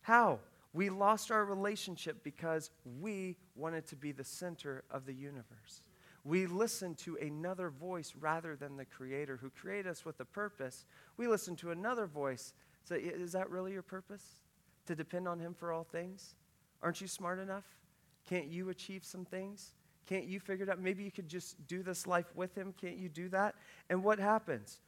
How? 0.00 0.38
We 0.72 0.88
lost 0.88 1.30
our 1.30 1.44
relationship 1.44 2.24
because 2.24 2.70
we 3.00 3.36
wanted 3.54 3.86
to 3.88 3.96
be 3.96 4.12
the 4.12 4.24
center 4.24 4.82
of 4.90 5.04
the 5.04 5.12
universe. 5.12 5.82
We 6.24 6.46
listened 6.46 6.96
to 7.00 7.16
another 7.16 7.68
voice 7.68 8.14
rather 8.18 8.56
than 8.56 8.78
the 8.78 8.86
Creator 8.86 9.36
who 9.36 9.50
created 9.50 9.88
us 9.88 10.06
with 10.06 10.20
a 10.20 10.24
purpose. 10.24 10.86
We 11.18 11.28
listened 11.28 11.58
to 11.58 11.72
another 11.72 12.06
voice. 12.06 12.54
Say, 12.84 13.00
is 13.00 13.32
that 13.32 13.50
really 13.50 13.72
your 13.72 13.82
purpose? 13.82 14.40
To 14.86 14.94
depend 14.94 15.28
on 15.28 15.38
Him 15.38 15.52
for 15.52 15.70
all 15.70 15.84
things? 15.84 16.34
Aren't 16.82 17.02
you 17.02 17.08
smart 17.08 17.38
enough? 17.38 17.66
Can't 18.26 18.46
you 18.46 18.70
achieve 18.70 19.04
some 19.04 19.26
things? 19.26 19.74
Can't 20.06 20.24
you 20.24 20.40
figure 20.40 20.64
it 20.64 20.70
out? 20.70 20.80
Maybe 20.80 21.04
you 21.04 21.12
could 21.12 21.28
just 21.28 21.66
do 21.66 21.82
this 21.82 22.06
life 22.06 22.34
with 22.34 22.54
Him. 22.54 22.72
Can't 22.80 22.96
you 22.96 23.10
do 23.10 23.28
that? 23.28 23.54
And 23.90 24.02
what 24.02 24.18
happens? 24.18 24.80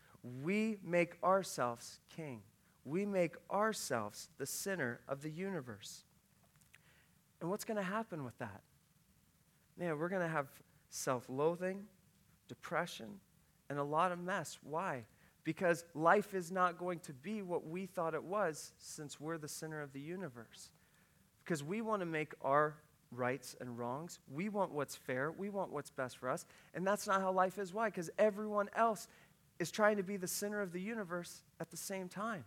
We 0.43 0.79
make 0.83 1.17
ourselves 1.23 2.01
king. 2.17 2.41
We 2.85 3.05
make 3.05 3.37
ourselves 3.51 4.31
the 4.39 4.47
center 4.47 5.01
of 5.09 5.23
the 5.23 5.31
universe. 5.31 6.05
And 7.41 7.51
what's 7.51 7.65
going 7.65 7.77
to 7.77 7.83
happen 7.83 8.25
with 8.25 8.37
that? 8.39 8.63
Man, 9.79 9.99
we're 9.99 10.09
going 10.09 10.23
to 10.23 10.29
have 10.29 10.47
self 10.91 11.27
loathing, 11.29 11.85
depression, 12.49 13.21
and 13.69 13.79
a 13.79 13.85
lot 13.85 14.13
of 14.13 14.19
mess. 14.19 14.59
Why? 14.63 15.05
Because 15.45 15.85
life 15.95 16.33
is 16.33 16.51
not 16.51 16.79
going 16.79 17.01
to 17.01 17.13
be 17.13 17.43
what 17.43 17.67
we 17.67 17.85
thought 17.85 18.15
it 18.15 18.25
was 18.25 18.73
since 18.79 19.21
we're 19.21 19.37
the 19.37 19.49
center 19.49 19.83
of 19.83 19.93
the 19.93 20.01
universe. 20.01 20.71
Because 21.45 21.63
we 21.63 21.83
want 21.83 22.01
to 22.01 22.07
make 22.07 22.33
our 22.41 22.77
rights 23.11 23.55
and 23.61 23.79
wrongs. 23.79 24.19
We 24.33 24.49
want 24.49 24.73
what's 24.73 24.97
fair. 24.97 25.31
We 25.31 25.51
want 25.51 25.73
what's 25.73 25.91
best 25.91 26.19
for 26.19 26.29
us. 26.29 26.47
And 26.75 26.87
that's 26.87 27.07
not 27.07 27.21
how 27.21 27.33
life 27.33 27.59
is. 27.59 27.73
Why? 27.73 27.89
Because 27.89 28.11
everyone 28.19 28.69
else 28.75 29.09
is 29.59 29.71
trying 29.71 29.97
to 29.97 30.03
be 30.03 30.17
the 30.17 30.27
center 30.27 30.61
of 30.61 30.73
the 30.73 30.81
universe 30.81 31.43
at 31.61 31.71
the 31.71 31.77
same 31.77 32.09
time. 32.09 32.45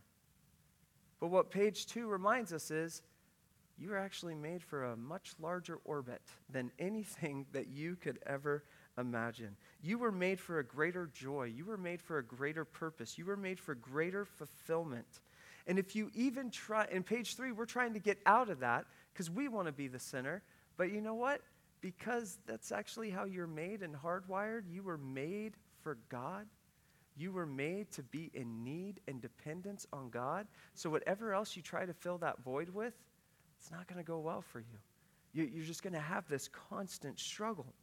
But 1.20 1.28
what 1.28 1.50
page 1.50 1.88
two 1.88 2.08
reminds 2.08 2.54
us 2.54 2.70
is 2.70 3.02
you 3.78 3.93
are 3.93 3.98
actually 3.98 4.36
made 4.36 4.63
for 4.63 4.86
a 4.86 4.98
much 4.98 5.34
larger 5.39 5.80
orbit 5.86 6.22
than 6.50 6.72
anything 6.80 7.46
that 7.54 7.67
you 7.67 7.96
could 7.96 8.20
ever 8.26 8.63
imagine. 8.98 9.56
You 9.82 10.00
were 10.00 10.12
made 10.12 10.39
for 10.39 10.60
a 10.60 10.63
greater 10.63 11.10
joy. 11.13 11.46
You 11.46 11.65
were 11.65 11.78
made 11.78 12.02
for 12.02 12.17
a 12.17 12.24
greater 12.24 12.65
purpose. 12.65 13.17
You 13.17 13.26
were 13.26 13.38
made 13.38 13.60
for 13.60 13.76
greater 13.76 14.26
fulfillment. 14.26 15.22
And 15.67 15.78
if 15.78 15.96
you 15.96 16.10
even 16.15 16.50
try, 16.50 16.88
in 16.91 17.04
page 17.04 17.36
three, 17.36 17.52
we're 17.52 17.65
trying 17.65 17.93
to 17.93 18.00
get 18.00 18.20
out 18.26 18.50
of 18.50 18.60
that 18.62 18.86
because 19.13 19.30
we 19.30 19.48
want 19.48 19.67
to 19.67 19.74
be 19.74 19.88
the 19.88 20.00
center. 20.00 20.41
But 20.78 20.91
you 20.91 21.02
know 21.02 21.15
what? 21.15 21.41
Because 21.82 22.39
that's 22.48 22.72
actually 22.72 23.12
how 23.12 23.26
you're 23.26 23.48
made 23.48 23.84
and 23.84 23.96
hardwired, 23.96 24.63
you 24.70 24.82
were 24.82 24.98
made 24.98 25.54
for 25.84 25.98
God. 26.10 26.48
You 27.17 27.32
were 27.32 27.45
made 27.45 27.91
to 27.93 28.03
be 28.03 28.30
in 28.34 28.63
need 28.63 29.01
and 29.08 29.19
dependence 29.21 29.88
on 29.91 30.10
God. 30.10 30.47
So, 30.75 30.89
whatever 30.89 31.34
else 31.34 31.56
you 31.56 31.62
try 31.62 31.86
to 31.86 31.93
fill 31.93 32.19
that 32.19 32.43
void 32.43 32.69
with, 32.69 32.93
it's 33.60 33.71
not 33.71 33.88
going 33.88 33.97
to 33.97 34.08
go 34.08 34.19
well 34.19 34.41
for 34.41 34.60
you. 34.60 35.45
You're 35.45 35.65
just 35.65 35.84
going 35.84 35.93
to 35.93 35.99
have 35.99 36.27
this 36.27 36.47
constant 36.69 37.19
struggle. 37.19 37.73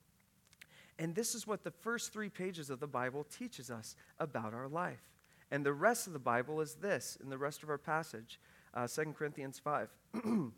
And 0.98 1.14
this 1.14 1.34
is 1.34 1.46
what 1.46 1.64
the 1.64 1.70
first 1.70 2.12
three 2.12 2.28
pages 2.28 2.70
of 2.70 2.80
the 2.80 2.86
Bible 2.86 3.24
teaches 3.24 3.70
us 3.70 3.96
about 4.18 4.54
our 4.54 4.68
life. 4.68 5.02
And 5.50 5.64
the 5.64 5.72
rest 5.72 6.06
of 6.06 6.12
the 6.12 6.18
Bible 6.18 6.60
is 6.60 6.74
this 6.74 7.18
in 7.22 7.28
the 7.28 7.38
rest 7.38 7.62
of 7.62 7.70
our 7.70 7.78
passage, 7.78 8.40
uh, 8.72 8.86
2 8.86 9.14
Corinthians 9.16 9.58
5, 9.58 9.88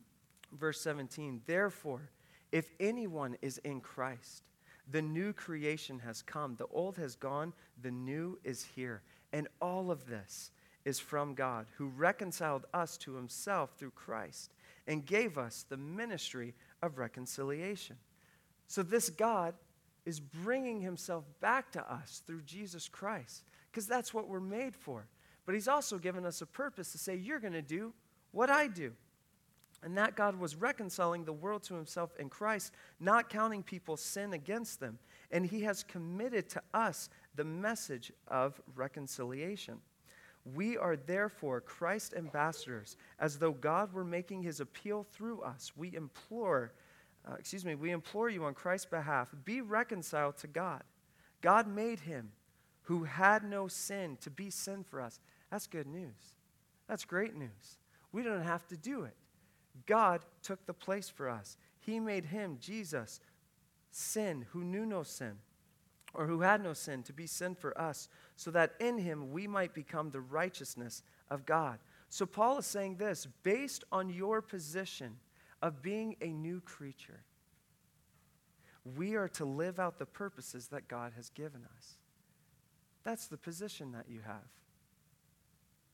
verse 0.52 0.80
17. 0.80 1.42
Therefore, 1.46 2.10
if 2.52 2.70
anyone 2.78 3.36
is 3.42 3.58
in 3.58 3.80
Christ, 3.80 4.42
the 4.90 5.02
new 5.02 5.32
creation 5.32 5.98
has 6.00 6.22
come. 6.22 6.56
The 6.56 6.66
old 6.66 6.96
has 6.98 7.16
gone, 7.16 7.52
the 7.82 7.90
new 7.90 8.38
is 8.44 8.64
here. 8.74 9.02
And 9.32 9.48
all 9.60 9.90
of 9.90 10.06
this 10.06 10.50
is 10.84 11.00
from 11.00 11.34
God, 11.34 11.66
who 11.76 11.88
reconciled 11.88 12.64
us 12.72 12.96
to 12.98 13.14
himself 13.14 13.74
through 13.76 13.90
Christ 13.90 14.54
and 14.86 15.04
gave 15.04 15.36
us 15.36 15.64
the 15.68 15.76
ministry 15.76 16.54
of 16.82 16.98
reconciliation. 16.98 17.96
So, 18.68 18.82
this 18.82 19.10
God 19.10 19.54
is 20.04 20.20
bringing 20.20 20.80
himself 20.80 21.24
back 21.40 21.72
to 21.72 21.92
us 21.92 22.22
through 22.26 22.42
Jesus 22.42 22.88
Christ, 22.88 23.42
because 23.70 23.86
that's 23.86 24.14
what 24.14 24.28
we're 24.28 24.38
made 24.38 24.76
for. 24.76 25.08
But 25.44 25.54
he's 25.54 25.68
also 25.68 25.98
given 25.98 26.24
us 26.24 26.40
a 26.40 26.46
purpose 26.46 26.92
to 26.92 26.98
say, 26.98 27.16
You're 27.16 27.40
going 27.40 27.52
to 27.52 27.62
do 27.62 27.92
what 28.30 28.50
I 28.50 28.68
do. 28.68 28.92
And 29.82 29.96
that 29.98 30.16
God 30.16 30.38
was 30.38 30.56
reconciling 30.56 31.24
the 31.24 31.32
world 31.32 31.62
to 31.64 31.74
himself 31.74 32.16
in 32.18 32.28
Christ, 32.28 32.72
not 32.98 33.28
counting 33.28 33.62
people's 33.62 34.00
sin 34.00 34.32
against 34.32 34.80
them. 34.80 34.98
And 35.30 35.46
he 35.46 35.62
has 35.62 35.82
committed 35.82 36.48
to 36.50 36.62
us 36.74 37.08
the 37.34 37.44
message 37.44 38.12
of 38.28 38.60
reconciliation. 38.74 39.78
We 40.54 40.78
are 40.78 40.96
therefore 40.96 41.60
Christ 41.60 42.14
ambassadors, 42.16 42.96
as 43.18 43.38
though 43.38 43.52
God 43.52 43.92
were 43.92 44.04
making 44.04 44.42
his 44.42 44.60
appeal 44.60 45.04
through 45.12 45.40
us. 45.40 45.72
We 45.76 45.94
implore, 45.94 46.72
uh, 47.28 47.34
excuse 47.38 47.64
me, 47.64 47.74
we 47.74 47.90
implore 47.90 48.30
you 48.30 48.44
on 48.44 48.54
Christ's 48.54 48.86
behalf, 48.86 49.28
be 49.44 49.60
reconciled 49.60 50.36
to 50.38 50.46
God. 50.46 50.82
God 51.42 51.66
made 51.66 52.00
him 52.00 52.30
who 52.82 53.04
had 53.04 53.42
no 53.42 53.66
sin 53.66 54.16
to 54.20 54.30
be 54.30 54.48
sin 54.48 54.84
for 54.84 55.00
us. 55.00 55.18
That's 55.50 55.66
good 55.66 55.88
news. 55.88 56.36
That's 56.88 57.04
great 57.04 57.34
news. 57.34 57.78
We 58.12 58.22
don't 58.22 58.42
have 58.42 58.66
to 58.68 58.76
do 58.76 59.02
it. 59.02 59.14
God 59.86 60.24
took 60.42 60.64
the 60.66 60.74
place 60.74 61.08
for 61.08 61.28
us. 61.28 61.56
He 61.78 62.00
made 62.00 62.26
him, 62.26 62.58
Jesus, 62.60 63.20
sin, 63.90 64.46
who 64.50 64.64
knew 64.64 64.86
no 64.86 65.02
sin 65.02 65.38
or 66.16 66.26
who 66.26 66.40
had 66.40 66.62
no 66.62 66.72
sin, 66.72 67.02
to 67.02 67.12
be 67.12 67.26
sin 67.26 67.54
for 67.54 67.78
us, 67.78 68.08
so 68.36 68.50
that 68.50 68.72
in 68.80 68.98
him 68.98 69.30
we 69.30 69.46
might 69.46 69.74
become 69.74 70.10
the 70.10 70.20
righteousness 70.20 71.02
of 71.30 71.44
God. 71.44 71.78
So 72.08 72.24
Paul 72.24 72.58
is 72.58 72.66
saying 72.66 72.96
this 72.96 73.26
based 73.42 73.84
on 73.92 74.08
your 74.08 74.40
position 74.40 75.16
of 75.60 75.82
being 75.82 76.16
a 76.20 76.28
new 76.28 76.60
creature, 76.60 77.20
we 78.96 79.14
are 79.14 79.28
to 79.28 79.44
live 79.44 79.78
out 79.78 79.98
the 79.98 80.06
purposes 80.06 80.68
that 80.68 80.88
God 80.88 81.12
has 81.16 81.28
given 81.30 81.62
us. 81.76 81.96
That's 83.04 83.26
the 83.26 83.36
position 83.36 83.92
that 83.92 84.06
you 84.08 84.20
have. 84.26 84.48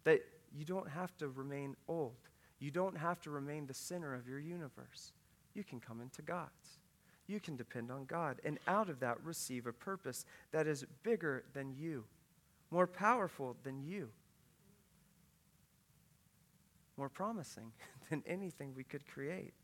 That 0.04 0.22
you 0.54 0.64
don't 0.64 0.88
have 0.88 1.16
to 1.18 1.28
remain 1.28 1.76
old. 1.88 2.16
You 2.62 2.70
don't 2.70 2.96
have 2.96 3.20
to 3.22 3.30
remain 3.30 3.66
the 3.66 3.74
center 3.74 4.14
of 4.14 4.26
your 4.28 4.38
universe. 4.38 5.12
You 5.52 5.64
can 5.64 5.80
come 5.80 6.00
into 6.00 6.22
God's 6.22 6.78
you 7.26 7.40
can 7.40 7.56
depend 7.56 7.90
on 7.90 8.04
God. 8.04 8.40
And 8.44 8.58
out 8.66 8.88
of 8.88 9.00
that, 9.00 9.22
receive 9.24 9.66
a 9.66 9.72
purpose 9.72 10.24
that 10.52 10.66
is 10.66 10.84
bigger 11.02 11.44
than 11.54 11.74
you, 11.74 12.04
more 12.70 12.86
powerful 12.86 13.56
than 13.62 13.82
you, 13.82 14.10
more 16.96 17.08
promising 17.08 17.72
than 18.10 18.22
anything 18.26 18.74
we 18.74 18.84
could 18.84 19.06
create. 19.06 19.54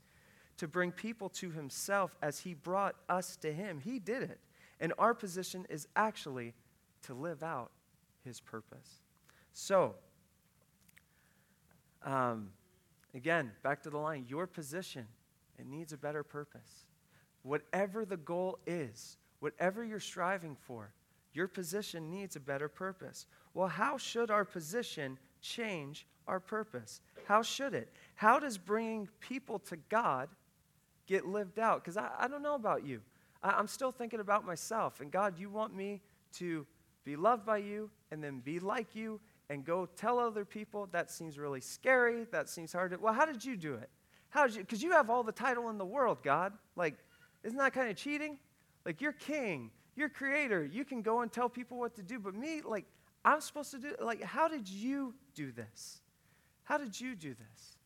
To 0.58 0.66
bring 0.66 0.90
people 0.90 1.28
to 1.30 1.50
Himself 1.50 2.16
as 2.20 2.40
He 2.40 2.54
brought 2.54 2.96
us 3.08 3.36
to 3.36 3.52
Him. 3.52 3.78
He 3.78 3.98
did 3.98 4.22
it. 4.22 4.40
And 4.80 4.92
our 4.98 5.14
position 5.14 5.66
is 5.68 5.86
actually 5.94 6.54
to 7.02 7.14
live 7.14 7.42
out 7.42 7.70
His 8.24 8.40
purpose. 8.40 9.02
So, 9.52 9.94
Um, 12.04 12.52
again, 13.14 13.52
back 13.62 13.82
to 13.82 13.90
the 13.90 13.98
line 13.98 14.26
your 14.28 14.46
position, 14.46 15.06
it 15.58 15.66
needs 15.66 15.92
a 15.92 15.96
better 15.96 16.22
purpose. 16.22 16.84
Whatever 17.42 18.04
the 18.04 18.16
goal 18.16 18.58
is, 18.66 19.16
whatever 19.40 19.84
you're 19.84 20.00
striving 20.00 20.56
for, 20.60 20.92
your 21.32 21.48
position 21.48 22.10
needs 22.10 22.36
a 22.36 22.40
better 22.40 22.68
purpose. 22.68 23.26
Well, 23.54 23.68
how 23.68 23.96
should 23.96 24.30
our 24.30 24.44
position 24.44 25.18
change 25.40 26.06
our 26.26 26.40
purpose? 26.40 27.00
How 27.26 27.42
should 27.42 27.74
it? 27.74 27.92
How 28.14 28.38
does 28.38 28.58
bringing 28.58 29.08
people 29.20 29.58
to 29.60 29.76
God 29.88 30.28
get 31.06 31.26
lived 31.26 31.58
out? 31.58 31.82
Because 31.82 31.96
I, 31.96 32.10
I, 32.18 32.28
don't 32.28 32.42
know 32.42 32.54
about 32.54 32.84
you. 32.84 33.00
I, 33.42 33.50
I'm 33.50 33.66
still 33.66 33.92
thinking 33.92 34.20
about 34.20 34.44
myself. 34.44 35.00
And 35.00 35.10
God, 35.10 35.38
you 35.38 35.48
want 35.48 35.74
me 35.74 36.00
to 36.34 36.66
be 37.04 37.16
loved 37.16 37.46
by 37.46 37.58
you 37.58 37.90
and 38.10 38.22
then 38.22 38.40
be 38.40 38.58
like 38.58 38.94
you 38.94 39.20
and 39.50 39.64
go 39.64 39.86
tell 39.86 40.18
other 40.18 40.44
people. 40.44 40.88
That 40.92 41.10
seems 41.10 41.38
really 41.38 41.60
scary. 41.60 42.26
That 42.30 42.48
seems 42.48 42.72
hard 42.72 42.92
to. 42.92 42.98
Well, 42.98 43.12
how 43.12 43.24
did 43.24 43.44
you 43.44 43.56
do 43.56 43.74
it? 43.74 43.88
How 44.30 44.46
did 44.46 44.56
you? 44.56 44.62
Because 44.62 44.82
you 44.82 44.92
have 44.92 45.10
all 45.10 45.22
the 45.22 45.32
title 45.32 45.70
in 45.70 45.78
the 45.78 45.86
world, 45.86 46.18
God. 46.22 46.52
Like, 46.76 46.96
isn't 47.44 47.58
that 47.58 47.72
kind 47.72 47.88
of 47.88 47.96
cheating? 47.96 48.38
Like, 48.84 49.00
you're 49.00 49.12
king, 49.12 49.70
you're 49.96 50.08
creator. 50.08 50.64
You 50.64 50.84
can 50.84 51.02
go 51.02 51.20
and 51.20 51.32
tell 51.32 51.48
people 51.48 51.78
what 51.78 51.94
to 51.96 52.02
do. 52.02 52.18
But 52.18 52.34
me, 52.34 52.60
like, 52.64 52.84
I'm 53.24 53.40
supposed 53.40 53.70
to 53.72 53.78
do. 53.78 53.94
Like, 54.00 54.22
how 54.22 54.48
did 54.48 54.68
you 54.68 55.14
do 55.34 55.50
this? 55.52 56.00
How 56.64 56.78
did 56.78 57.00
you 57.00 57.14
do 57.14 57.30
this? 57.30 57.76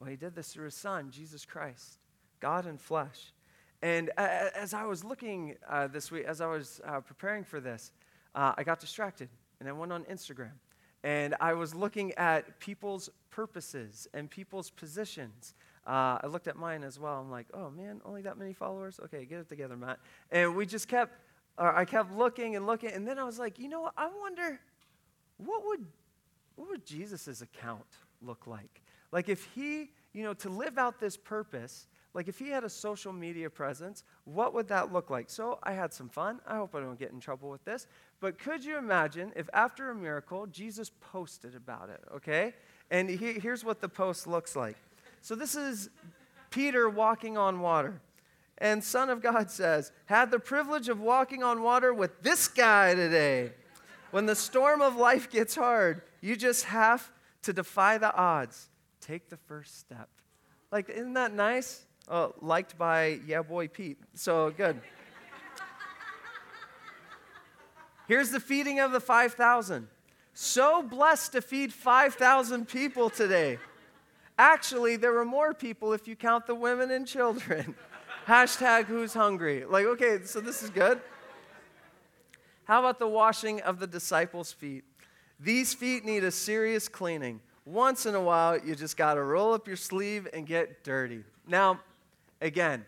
Well, 0.00 0.08
he 0.08 0.16
did 0.16 0.34
this 0.34 0.52
through 0.52 0.66
his 0.66 0.74
son, 0.74 1.10
Jesus 1.10 1.44
Christ, 1.44 1.98
God 2.40 2.66
in 2.66 2.78
flesh. 2.78 3.32
And 3.82 4.10
uh, 4.16 4.48
as 4.54 4.74
I 4.74 4.84
was 4.84 5.04
looking 5.04 5.56
uh, 5.68 5.88
this 5.88 6.10
week, 6.10 6.24
as 6.24 6.40
I 6.40 6.46
was 6.46 6.80
uh, 6.84 7.00
preparing 7.00 7.44
for 7.44 7.60
this, 7.60 7.92
uh, 8.34 8.52
I 8.56 8.64
got 8.64 8.80
distracted 8.80 9.28
and 9.60 9.68
I 9.68 9.72
went 9.72 9.92
on 9.92 10.04
Instagram. 10.04 10.52
And 11.04 11.36
I 11.40 11.54
was 11.54 11.74
looking 11.74 12.12
at 12.14 12.58
people's 12.58 13.08
purposes 13.30 14.08
and 14.14 14.28
people's 14.28 14.70
positions. 14.70 15.54
Uh, 15.86 16.18
I 16.22 16.26
looked 16.26 16.48
at 16.48 16.56
mine 16.56 16.82
as 16.82 16.98
well. 16.98 17.20
I'm 17.20 17.30
like, 17.30 17.46
oh 17.54 17.70
man, 17.70 18.00
only 18.04 18.22
that 18.22 18.36
many 18.36 18.52
followers? 18.52 18.98
Okay, 19.04 19.24
get 19.24 19.38
it 19.38 19.48
together, 19.48 19.76
Matt. 19.76 20.00
And 20.30 20.56
we 20.56 20.66
just 20.66 20.88
kept, 20.88 21.12
I 21.56 21.84
kept 21.84 22.12
looking 22.12 22.56
and 22.56 22.66
looking. 22.66 22.90
And 22.90 23.06
then 23.06 23.18
I 23.18 23.24
was 23.24 23.38
like, 23.38 23.58
you 23.58 23.68
know 23.68 23.82
what? 23.82 23.94
I 23.96 24.08
wonder 24.20 24.60
what 25.38 25.64
would, 25.66 25.86
what 26.56 26.68
would 26.68 26.84
Jesus' 26.84 27.42
account 27.42 27.86
look 28.20 28.46
like? 28.46 28.82
Like 29.12 29.28
if 29.28 29.48
he, 29.54 29.90
you 30.12 30.24
know, 30.24 30.34
to 30.34 30.48
live 30.48 30.78
out 30.78 30.98
this 30.98 31.16
purpose, 31.16 31.86
like 32.18 32.26
if 32.26 32.40
he 32.40 32.48
had 32.48 32.64
a 32.64 32.68
social 32.68 33.12
media 33.12 33.48
presence, 33.48 34.02
what 34.24 34.52
would 34.52 34.66
that 34.66 34.92
look 34.92 35.08
like? 35.08 35.30
So 35.30 35.60
I 35.62 35.70
had 35.70 35.94
some 35.94 36.08
fun. 36.08 36.40
I 36.48 36.56
hope 36.56 36.74
I 36.74 36.80
don't 36.80 36.98
get 36.98 37.12
in 37.12 37.20
trouble 37.20 37.48
with 37.48 37.64
this. 37.64 37.86
But 38.18 38.40
could 38.40 38.64
you 38.64 38.76
imagine 38.76 39.32
if 39.36 39.48
after 39.52 39.92
a 39.92 39.94
miracle, 39.94 40.48
Jesus 40.48 40.90
posted 41.12 41.54
about 41.54 41.90
it, 41.90 42.00
okay? 42.16 42.54
And 42.90 43.08
he, 43.08 43.34
here's 43.34 43.64
what 43.64 43.80
the 43.80 43.88
post 43.88 44.26
looks 44.26 44.56
like. 44.56 44.76
So 45.22 45.36
this 45.36 45.54
is 45.54 45.90
Peter 46.50 46.88
walking 46.88 47.38
on 47.38 47.60
water. 47.60 48.00
And 48.60 48.82
Son 48.82 49.10
of 49.10 49.22
God 49.22 49.48
says, 49.48 49.92
Had 50.06 50.32
the 50.32 50.40
privilege 50.40 50.88
of 50.88 50.98
walking 50.98 51.44
on 51.44 51.62
water 51.62 51.94
with 51.94 52.20
this 52.22 52.48
guy 52.48 52.96
today. 52.96 53.52
When 54.10 54.26
the 54.26 54.34
storm 54.34 54.82
of 54.82 54.96
life 54.96 55.30
gets 55.30 55.54
hard, 55.54 56.02
you 56.20 56.34
just 56.34 56.64
have 56.64 57.12
to 57.42 57.52
defy 57.52 57.96
the 57.96 58.12
odds. 58.12 58.70
Take 59.00 59.28
the 59.28 59.36
first 59.36 59.78
step. 59.78 60.08
Like, 60.72 60.88
isn't 60.88 61.14
that 61.14 61.32
nice? 61.32 61.84
Oh, 62.10 62.34
liked 62.40 62.78
by 62.78 63.20
Yeah 63.26 63.42
Boy 63.42 63.68
Pete. 63.68 63.98
So 64.14 64.50
good. 64.50 64.80
Here's 68.06 68.30
the 68.30 68.40
feeding 68.40 68.80
of 68.80 68.92
the 68.92 69.00
5,000. 69.00 69.86
So 70.32 70.82
blessed 70.82 71.32
to 71.32 71.42
feed 71.42 71.72
5,000 71.72 72.66
people 72.66 73.10
today. 73.10 73.58
Actually, 74.38 74.96
there 74.96 75.12
were 75.12 75.26
more 75.26 75.52
people 75.52 75.92
if 75.92 76.08
you 76.08 76.16
count 76.16 76.46
the 76.46 76.54
women 76.54 76.90
and 76.90 77.06
children. 77.06 77.74
Hashtag 78.26 78.84
who's 78.84 79.12
hungry. 79.12 79.64
Like, 79.66 79.84
okay, 79.84 80.20
so 80.24 80.40
this 80.40 80.62
is 80.62 80.70
good. 80.70 81.00
How 82.64 82.78
about 82.78 82.98
the 82.98 83.08
washing 83.08 83.60
of 83.62 83.78
the 83.80 83.86
disciples' 83.86 84.52
feet? 84.52 84.84
These 85.40 85.74
feet 85.74 86.04
need 86.04 86.24
a 86.24 86.30
serious 86.30 86.88
cleaning. 86.88 87.40
Once 87.64 88.06
in 88.06 88.14
a 88.14 88.20
while, 88.20 88.58
you 88.58 88.74
just 88.74 88.96
got 88.96 89.14
to 89.14 89.22
roll 89.22 89.52
up 89.52 89.66
your 89.66 89.76
sleeve 89.76 90.26
and 90.32 90.46
get 90.46 90.84
dirty. 90.84 91.24
Now, 91.46 91.80
again, 92.40 92.84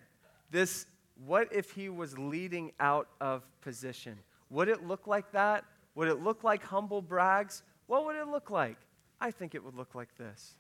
this 0.51 0.87
what 1.27 1.49
if 1.53 1.73
he 1.73 1.89
was 1.89 2.19
leading 2.19 2.73
out 2.81 3.09
of 3.21 3.45
position? 3.61 4.19
Would 4.49 4.69
it 4.69 4.87
look 4.87 5.07
like 5.07 5.33
that? 5.33 5.65
Would 5.95 6.09
it 6.09 6.23
look 6.23 6.43
like 6.45 6.63
humble 6.63 7.03
brags? 7.03 7.63
What 7.87 8.07
would 8.07 8.17
it 8.17 8.29
look 8.29 8.51
like? 8.51 8.79
I 9.21 9.31
think 9.31 9.55
it 9.55 9.63
would 9.63 9.75
look 9.75 9.95
like 9.95 10.17
this. 10.17 10.55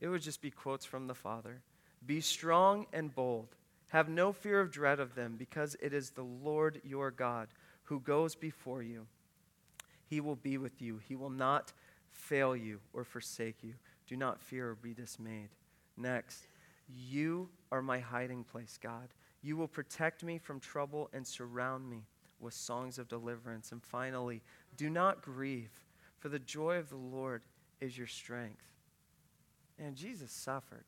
It 0.00 0.08
would 0.08 0.22
just 0.22 0.40
be 0.40 0.50
quotes 0.50 0.84
from 0.84 1.06
the 1.06 1.14
Father. 1.14 1.62
Be 2.06 2.20
strong 2.20 2.86
and 2.92 3.14
bold. 3.14 3.48
Have 3.88 4.08
no 4.08 4.32
fear 4.32 4.60
of 4.60 4.70
dread 4.70 5.00
of 5.00 5.16
them, 5.16 5.34
because 5.36 5.76
it 5.82 5.92
is 5.92 6.10
the 6.10 6.22
Lord 6.22 6.80
your 6.84 7.10
God 7.10 7.48
who 7.84 7.98
goes 7.98 8.36
before 8.36 8.82
you. 8.82 9.06
He 10.06 10.20
will 10.20 10.36
be 10.36 10.58
with 10.58 10.80
you. 10.80 11.00
He 11.08 11.16
will 11.16 11.30
not 11.30 11.72
fail 12.10 12.54
you 12.54 12.78
or 12.92 13.04
forsake 13.04 13.62
you. 13.62 13.74
Do 14.06 14.16
not 14.16 14.40
fear 14.40 14.70
or 14.70 14.74
be 14.76 14.94
dismayed. 14.94 15.48
Next, 15.96 16.46
you 16.96 17.48
are 17.72 17.82
my 17.82 17.98
hiding 17.98 18.44
place, 18.44 18.78
God. 18.80 19.08
You 19.42 19.56
will 19.56 19.68
protect 19.68 20.22
me 20.22 20.38
from 20.38 20.60
trouble 20.60 21.08
and 21.12 21.26
surround 21.26 21.88
me 21.88 22.04
with 22.38 22.54
songs 22.54 22.98
of 22.98 23.08
deliverance. 23.08 23.72
And 23.72 23.82
finally, 23.82 24.42
do 24.76 24.90
not 24.90 25.22
grieve, 25.22 25.70
for 26.18 26.28
the 26.28 26.38
joy 26.38 26.76
of 26.76 26.88
the 26.88 26.96
Lord 26.96 27.42
is 27.80 27.96
your 27.96 28.06
strength. 28.06 28.64
And 29.78 29.96
Jesus 29.96 30.32
suffered. 30.32 30.84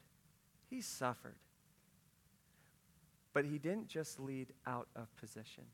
He 0.69 0.81
suffered. 0.81 1.37
But 3.33 3.47
he 3.47 3.59
didn't 3.59 3.89
just 3.89 4.21
lead 4.21 4.53
out 4.67 4.89
of 4.95 5.15
position, 5.17 5.65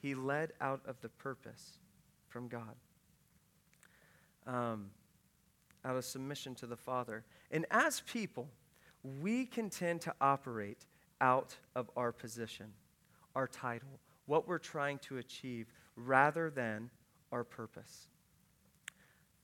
he 0.00 0.14
led 0.14 0.52
out 0.60 0.80
of 0.86 1.00
the 1.00 1.08
purpose 1.08 1.78
from 2.28 2.48
God, 2.48 2.74
um, 4.46 4.90
out 5.84 5.96
of 5.96 6.04
submission 6.04 6.54
to 6.56 6.66
the 6.66 6.76
Father. 6.76 7.24
And 7.50 7.64
as 7.70 8.00
people, 8.00 8.48
we 9.04 9.44
can 9.44 9.70
tend 9.70 10.00
to 10.02 10.14
operate 10.20 10.86
out 11.20 11.56
of 11.76 11.90
our 11.96 12.10
position, 12.10 12.66
our 13.36 13.46
title, 13.46 14.00
what 14.26 14.48
we're 14.48 14.58
trying 14.58 14.98
to 14.98 15.18
achieve 15.18 15.72
rather 15.96 16.50
than 16.50 16.90
our 17.30 17.44
purpose. 17.44 18.08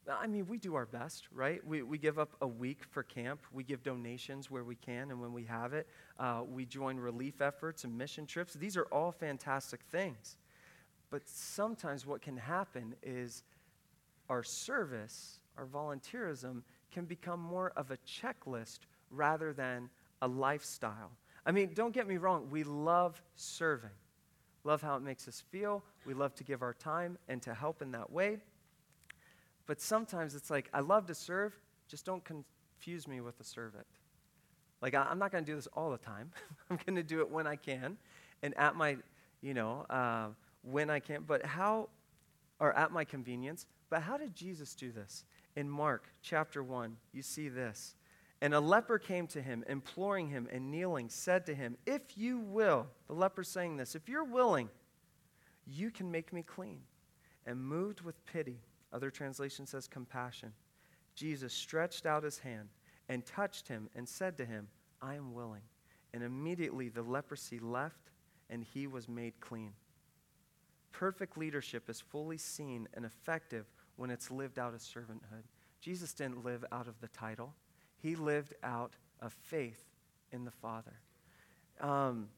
I 0.09 0.27
mean, 0.27 0.47
we 0.49 0.57
do 0.59 0.75
our 0.75 0.87
best, 0.87 1.29
right? 1.31 1.65
We, 1.65 1.83
we 1.83 1.99
give 1.99 2.19
up 2.19 2.35
a 2.41 2.49
week 2.49 2.85
for 2.91 3.03
camp. 3.03 3.43
We 3.53 3.63
give 3.63 3.83
donations 3.83 4.51
where 4.51 4.65
we 4.65 4.75
can 4.75 5.11
and 5.11 5.21
when 5.21 5.33
we 5.33 5.45
have 5.45 5.73
it. 5.75 5.87
Uh, 6.19 6.43
we 6.49 6.65
join 6.65 6.97
relief 6.97 7.41
efforts 7.41 7.85
and 7.85 7.97
mission 7.97 8.27
trips. 8.27 8.55
These 8.55 8.77
are 8.77 8.87
all 8.91 9.13
fantastic 9.13 9.81
things. 9.91 10.37
But 11.11 11.29
sometimes 11.29 12.07
what 12.07 12.23
can 12.23 12.37
happen 12.37 12.95
is 13.03 13.43
our 14.29 14.43
service, 14.43 15.41
our 15.59 15.67
volunteerism, 15.67 16.63
can 16.91 17.05
become 17.05 17.41
more 17.41 17.73
of 17.77 17.91
a 17.91 17.99
checklist 17.99 18.81
rather 19.11 19.53
than 19.53 19.91
a 20.23 20.29
lifestyle. 20.29 21.11
I 21.45 21.53
mean, 21.53 21.73
don't 21.75 21.93
get 21.93 22.07
me 22.07 22.17
wrong, 22.17 22.49
we 22.51 22.65
love 22.65 23.21
serving 23.37 23.91
love 24.65 24.83
how 24.83 24.97
it 24.97 25.03
makes 25.03 25.27
us 25.29 25.43
feel. 25.51 25.83
We 26.07 26.15
love 26.15 26.35
to 26.37 26.45
give 26.45 26.63
our 26.63 26.75
time 26.75 27.19
and 27.29 27.41
to 27.43 27.55
help 27.55 27.83
in 27.83 27.93
that 27.93 28.11
way. 28.11 28.39
But 29.67 29.81
sometimes 29.81 30.35
it's 30.35 30.51
like, 30.51 30.69
I 30.75 30.81
love 30.81 31.07
to 31.07 31.15
serve, 31.15 31.55
just 31.89 32.05
don't 32.05 32.25
confuse 32.25 33.07
me 33.07 33.21
with 33.21 33.39
a 33.41 33.45
servant. 33.45 33.87
Like, 34.83 34.95
I, 34.95 35.11
am 35.11 35.19
not 35.19 35.31
going 35.31 35.45
to 35.45 35.51
do 35.51 35.57
this 35.57 35.69
all 35.75 35.91
the 35.91 35.99
time. 35.99 36.31
I'm 36.71 36.79
going 36.87 36.97
to 36.97 37.03
do 37.03 37.21
it 37.21 37.31
when 37.31 37.47
I 37.47 37.57
can 37.57 37.97
and 38.43 38.57
at 38.57 38.75
my, 38.75 38.97
you 39.43 39.55
know, 39.55 39.87
uh, 39.91 40.29
when 40.63 40.91
I 40.91 41.01
can. 41.01 41.25
But 41.27 41.45
how, 41.45 41.89
or 42.59 42.73
at 42.77 42.91
my 42.91 43.05
convenience. 43.05 43.67
But 43.91 44.03
how 44.03 44.17
did 44.17 44.35
Jesus 44.35 44.75
do 44.75 44.91
this? 44.91 45.25
In 45.57 45.69
Mark 45.69 46.05
chapter 46.23 46.63
1, 46.63 46.97
you 47.13 47.23
see 47.23 47.49
this. 47.49 47.95
And 48.43 48.55
a 48.55 48.61
leper 48.61 48.99
came 48.99 49.27
to 49.29 49.43
him, 49.43 49.65
imploring 49.69 50.29
him 50.29 50.49
and 50.51 50.71
kneeling, 50.71 51.11
said 51.11 51.45
to 51.47 51.55
him, 51.55 51.77
If 51.87 52.17
you 52.17 52.39
will, 52.39 52.87
the 53.07 53.13
leper 53.13 53.45
saying 53.45 53.77
this, 53.77 53.95
if 53.95 54.09
you're 54.09 54.25
willing, 54.25 54.71
you 55.67 55.91
can 55.91 56.11
make 56.11 56.33
me 56.33 56.43
clean. 56.43 56.81
And 57.47 57.61
moved 57.61 58.01
with 58.01 58.25
pity, 58.27 58.61
other 58.93 59.11
translation 59.11 59.67
says 59.67 59.87
compassion, 59.87 60.53
Jesus 61.15 61.53
stretched 61.53 62.07
out 62.07 62.23
his 62.23 62.39
hand 62.39 62.69
and 63.09 63.27
touched 63.27 63.69
him 63.69 63.89
and 63.95 64.09
said 64.09 64.37
to 64.39 64.45
him, 64.45 64.69
I 65.03 65.15
am 65.15 65.35
willing. 65.35 65.63
And 66.15 66.23
immediately 66.23 66.89
the 66.89 67.03
leprosy 67.03 67.59
left 67.59 68.11
and 68.49 68.65
he 68.65 68.87
was 68.87 69.09
made 69.09 69.41
clean. 69.41 69.73
Perfect 70.93 71.39
leadership 71.39 71.89
is 71.89 72.01
fully 72.01 72.39
seen 72.39 72.89
and 72.95 73.05
effective 73.05 73.67
when 73.97 74.11
it's 74.11 74.31
lived 74.31 74.59
out 74.59 74.75
as 74.75 74.83
servanthood. 74.83 75.45
Jesus 75.81 76.13
didn't 76.13 76.45
live 76.45 76.65
out 76.73 76.89
of 76.89 77.01
the 77.01 77.09
title. 77.09 77.55
He 78.03 78.17
lived 78.17 78.55
out 78.63 78.93
of 79.21 79.33
faith 79.33 79.85
in 80.33 80.45
the 80.45 80.51
Father. 80.51 80.95
Um, 81.81 82.29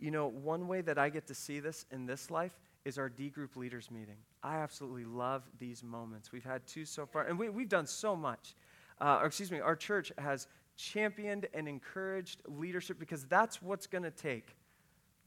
you 0.00 0.10
know, 0.10 0.28
one 0.28 0.68
way 0.68 0.80
that 0.82 0.98
I 0.98 1.08
get 1.08 1.26
to 1.26 1.34
see 1.34 1.60
this 1.60 1.86
in 1.90 2.06
this 2.06 2.30
life 2.30 2.58
is 2.84 2.98
our 2.98 3.08
D 3.08 3.28
group 3.28 3.56
leaders 3.56 3.90
meeting. 3.90 4.16
I 4.42 4.58
absolutely 4.58 5.04
love 5.04 5.42
these 5.58 5.82
moments. 5.82 6.32
We've 6.32 6.44
had 6.44 6.66
two 6.66 6.84
so 6.84 7.06
far, 7.06 7.24
and 7.24 7.38
we, 7.38 7.48
we've 7.48 7.68
done 7.68 7.86
so 7.86 8.14
much. 8.14 8.54
uh, 9.00 9.18
or 9.20 9.26
excuse 9.26 9.50
me, 9.50 9.60
our 9.60 9.76
church 9.76 10.12
has 10.18 10.46
championed 10.76 11.46
and 11.54 11.68
encouraged 11.68 12.42
leadership 12.46 12.98
because 12.98 13.24
that's 13.24 13.60
what's 13.60 13.86
going 13.86 14.04
to 14.04 14.10
take 14.10 14.56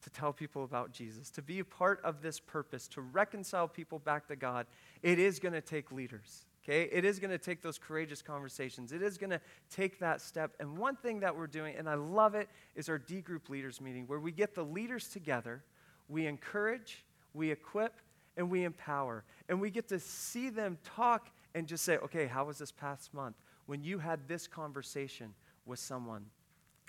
to 0.02 0.10
tell 0.10 0.34
people 0.34 0.64
about 0.64 0.92
Jesus, 0.92 1.30
to 1.30 1.42
be 1.42 1.60
a 1.60 1.66
part 1.66 2.02
of 2.04 2.22
this 2.22 2.40
purpose, 2.40 2.88
to 2.88 3.02
reconcile 3.02 3.68
people 3.68 4.00
back 4.00 4.28
to 4.28 4.36
God. 4.36 4.66
It 5.04 5.20
is 5.20 5.40
going 5.40 5.54
to 5.54 5.62
take 5.62 5.92
leaders. 5.92 6.46
Okay? 6.64 6.84
It 6.92 7.06
is 7.06 7.20
going 7.20 7.32
to 7.32 7.38
take 7.38 7.62
those 7.62 7.78
courageous 7.78 8.22
conversations. 8.22 8.92
It 8.92 9.02
is 9.02 9.18
going 9.18 9.32
to 9.32 9.42
take 9.70 10.00
that 10.00 10.22
step. 10.22 10.56
And 10.60 10.78
one 10.78 10.96
thing 10.96 11.20
that 11.22 11.36
we're 11.36 11.48
doing, 11.48 11.76
and 11.76 11.90
I 11.90 11.96
love 11.96 12.36
it, 12.36 12.50
is 12.76 12.90
our 12.90 12.98
D 12.98 13.22
group 13.22 13.50
leaders 13.50 13.82
meeting 13.82 14.06
where 14.08 14.20
we 14.20 14.32
get 14.32 14.54
the 14.54 14.64
leaders 14.64 15.08
together, 15.08 15.64
we 16.08 16.28
encourage, 16.28 17.04
we 17.34 17.52
equip, 17.52 17.94
and 18.38 18.50
we 18.50 18.64
empower. 18.64 19.24
And 19.50 19.60
we 19.60 19.70
get 19.70 19.88
to 19.90 20.00
see 20.00 20.50
them 20.50 20.78
talk 20.84 21.30
and 21.56 21.68
just 21.68 21.84
say, 21.84 21.98
okay, 21.98 22.28
how 22.28 22.46
was 22.46 22.58
this 22.58 22.72
past 22.72 23.14
month? 23.14 23.36
When 23.66 23.84
you 23.84 24.00
had 24.00 24.28
this 24.28 24.48
conversation 24.48 25.34
with 25.66 25.80
someone, 25.80 26.26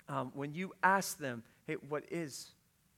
um, 0.07 0.31
when 0.33 0.53
you 0.53 0.73
asked 0.83 1.19
them, 1.19 1.43
hey, 1.65 1.75
what 1.89 2.03
is 2.11 2.51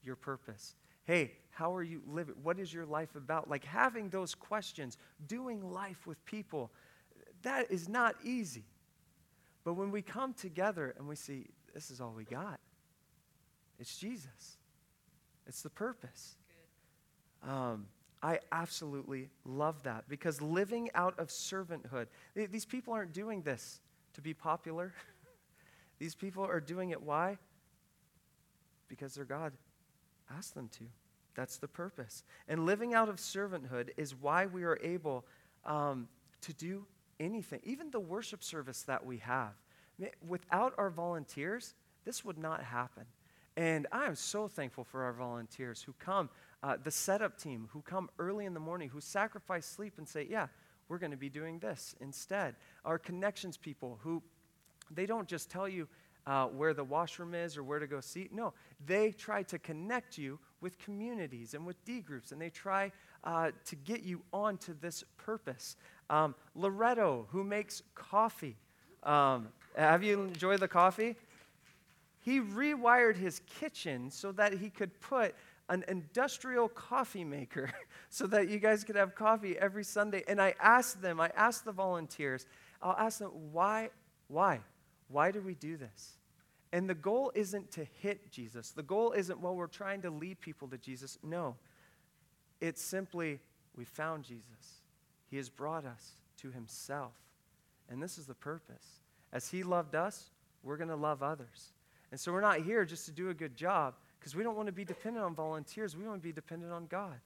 your 0.04 0.16
purpose? 0.16 0.74
Hey, 1.06 1.32
how 1.50 1.74
are 1.74 1.84
you 1.84 2.02
living? 2.06 2.34
What 2.42 2.58
is 2.58 2.74
your 2.74 2.84
life 2.84 3.14
about? 3.14 3.48
Like 3.48 3.64
having 3.64 4.10
those 4.10 4.34
questions, 4.34 4.98
doing 5.26 5.72
life 5.72 6.06
with 6.06 6.22
people, 6.26 6.72
that 7.42 7.70
is 7.70 7.88
not 7.88 8.16
easy. 8.24 8.64
But 9.64 9.74
when 9.74 9.90
we 9.90 10.02
come 10.02 10.34
together 10.34 10.94
and 10.98 11.08
we 11.08 11.16
see 11.16 11.46
this 11.72 11.90
is 11.90 12.00
all 12.00 12.12
we 12.12 12.24
got, 12.24 12.58
it's 13.78 13.96
Jesus, 13.96 14.58
it's 15.46 15.62
the 15.62 15.70
purpose. 15.70 16.36
Um, 17.46 17.86
I 18.22 18.40
absolutely 18.50 19.28
love 19.44 19.82
that 19.84 20.08
because 20.08 20.42
living 20.42 20.90
out 20.94 21.16
of 21.18 21.28
servanthood, 21.28 22.06
these 22.34 22.64
people 22.64 22.92
aren't 22.92 23.12
doing 23.12 23.42
this 23.42 23.80
to 24.14 24.20
be 24.20 24.34
popular. 24.34 24.92
these 26.00 26.16
people 26.16 26.42
are 26.42 26.60
doing 26.60 26.90
it 26.90 27.00
why? 27.00 27.38
Because 28.88 29.14
they're 29.14 29.24
God 29.24 29.52
asked 30.30 30.54
them 30.54 30.68
to. 30.78 30.84
That's 31.34 31.58
the 31.58 31.68
purpose. 31.68 32.24
And 32.48 32.64
living 32.64 32.94
out 32.94 33.08
of 33.08 33.16
servanthood 33.16 33.90
is 33.96 34.14
why 34.14 34.46
we 34.46 34.64
are 34.64 34.78
able 34.82 35.26
um, 35.64 36.08
to 36.42 36.52
do 36.54 36.86
anything, 37.20 37.60
even 37.62 37.90
the 37.90 38.00
worship 38.00 38.42
service 38.42 38.82
that 38.82 39.04
we 39.04 39.18
have. 39.18 39.52
Without 40.26 40.74
our 40.78 40.90
volunteers, 40.90 41.74
this 42.04 42.24
would 42.24 42.38
not 42.38 42.62
happen. 42.62 43.04
And 43.56 43.86
I 43.90 44.04
am 44.04 44.14
so 44.14 44.48
thankful 44.48 44.84
for 44.84 45.04
our 45.04 45.14
volunteers 45.14 45.82
who 45.82 45.94
come, 45.98 46.28
uh, 46.62 46.76
the 46.82 46.90
setup 46.90 47.38
team, 47.38 47.68
who 47.72 47.80
come 47.80 48.10
early 48.18 48.44
in 48.44 48.52
the 48.52 48.60
morning, 48.60 48.90
who 48.90 49.00
sacrifice 49.00 49.64
sleep 49.64 49.94
and 49.96 50.06
say, 50.06 50.26
Yeah, 50.28 50.48
we're 50.88 50.98
going 50.98 51.10
to 51.10 51.16
be 51.16 51.30
doing 51.30 51.58
this 51.58 51.94
instead. 52.00 52.56
Our 52.84 52.98
connections 52.98 53.56
people 53.56 53.98
who 54.02 54.22
they 54.90 55.06
don't 55.06 55.26
just 55.26 55.50
tell 55.50 55.68
you 55.68 55.88
uh, 56.26 56.46
where 56.46 56.74
the 56.74 56.84
washroom 56.84 57.34
is 57.34 57.56
or 57.56 57.62
where 57.62 57.78
to 57.78 57.86
go 57.86 58.00
see. 58.00 58.28
No, 58.32 58.52
they 58.84 59.12
try 59.12 59.42
to 59.44 59.58
connect 59.58 60.18
you 60.18 60.38
with 60.60 60.78
communities 60.78 61.54
and 61.54 61.64
with 61.64 61.82
D 61.84 62.00
groups, 62.00 62.32
and 62.32 62.40
they 62.40 62.50
try 62.50 62.90
uh, 63.24 63.50
to 63.64 63.76
get 63.76 64.02
you 64.02 64.22
onto 64.32 64.74
this 64.80 65.04
purpose. 65.16 65.76
Um, 66.10 66.34
Loretto, 66.54 67.26
who 67.30 67.44
makes 67.44 67.82
coffee, 67.94 68.56
um, 69.02 69.48
have 69.76 70.02
you 70.02 70.22
enjoyed 70.22 70.60
the 70.60 70.68
coffee? 70.68 71.16
He 72.18 72.40
rewired 72.40 73.16
his 73.16 73.40
kitchen 73.46 74.10
so 74.10 74.32
that 74.32 74.54
he 74.54 74.68
could 74.68 75.00
put 75.00 75.34
an 75.68 75.84
industrial 75.88 76.68
coffee 76.68 77.24
maker 77.24 77.70
so 78.10 78.26
that 78.26 78.48
you 78.48 78.58
guys 78.58 78.84
could 78.84 78.96
have 78.96 79.14
coffee 79.14 79.56
every 79.58 79.84
Sunday. 79.84 80.24
And 80.26 80.40
I 80.40 80.54
asked 80.60 81.02
them, 81.02 81.20
I 81.20 81.30
asked 81.36 81.64
the 81.64 81.72
volunteers, 81.72 82.46
I'll 82.82 82.96
ask 82.98 83.18
them, 83.18 83.30
why, 83.52 83.90
why? 84.28 84.60
Why 85.08 85.30
do 85.30 85.40
we 85.40 85.54
do 85.54 85.76
this? 85.76 86.16
And 86.72 86.88
the 86.90 86.94
goal 86.94 87.32
isn't 87.34 87.70
to 87.72 87.86
hit 88.00 88.30
Jesus. 88.30 88.70
The 88.70 88.82
goal 88.82 89.12
isn't, 89.12 89.40
well, 89.40 89.54
we're 89.54 89.66
trying 89.66 90.02
to 90.02 90.10
lead 90.10 90.40
people 90.40 90.68
to 90.68 90.78
Jesus. 90.78 91.18
No. 91.22 91.56
It's 92.60 92.82
simply, 92.82 93.40
we 93.76 93.84
found 93.84 94.24
Jesus. 94.24 94.80
He 95.30 95.36
has 95.36 95.48
brought 95.48 95.84
us 95.84 96.12
to 96.38 96.50
himself. 96.50 97.12
And 97.88 98.02
this 98.02 98.18
is 98.18 98.26
the 98.26 98.34
purpose. 98.34 99.00
As 99.32 99.48
he 99.48 99.62
loved 99.62 99.94
us, 99.94 100.30
we're 100.62 100.76
going 100.76 100.88
to 100.88 100.96
love 100.96 101.22
others. 101.22 101.72
And 102.10 102.18
so 102.18 102.32
we're 102.32 102.40
not 102.40 102.60
here 102.60 102.84
just 102.84 103.06
to 103.06 103.12
do 103.12 103.30
a 103.30 103.34
good 103.34 103.56
job 103.56 103.94
because 104.18 104.34
we 104.34 104.42
don't 104.42 104.56
want 104.56 104.66
to 104.66 104.72
be 104.72 104.84
dependent 104.84 105.24
on 105.24 105.34
volunteers. 105.34 105.96
We 105.96 106.06
want 106.06 106.20
to 106.20 106.26
be 106.26 106.32
dependent 106.32 106.72
on 106.72 106.86
God. 106.86 107.20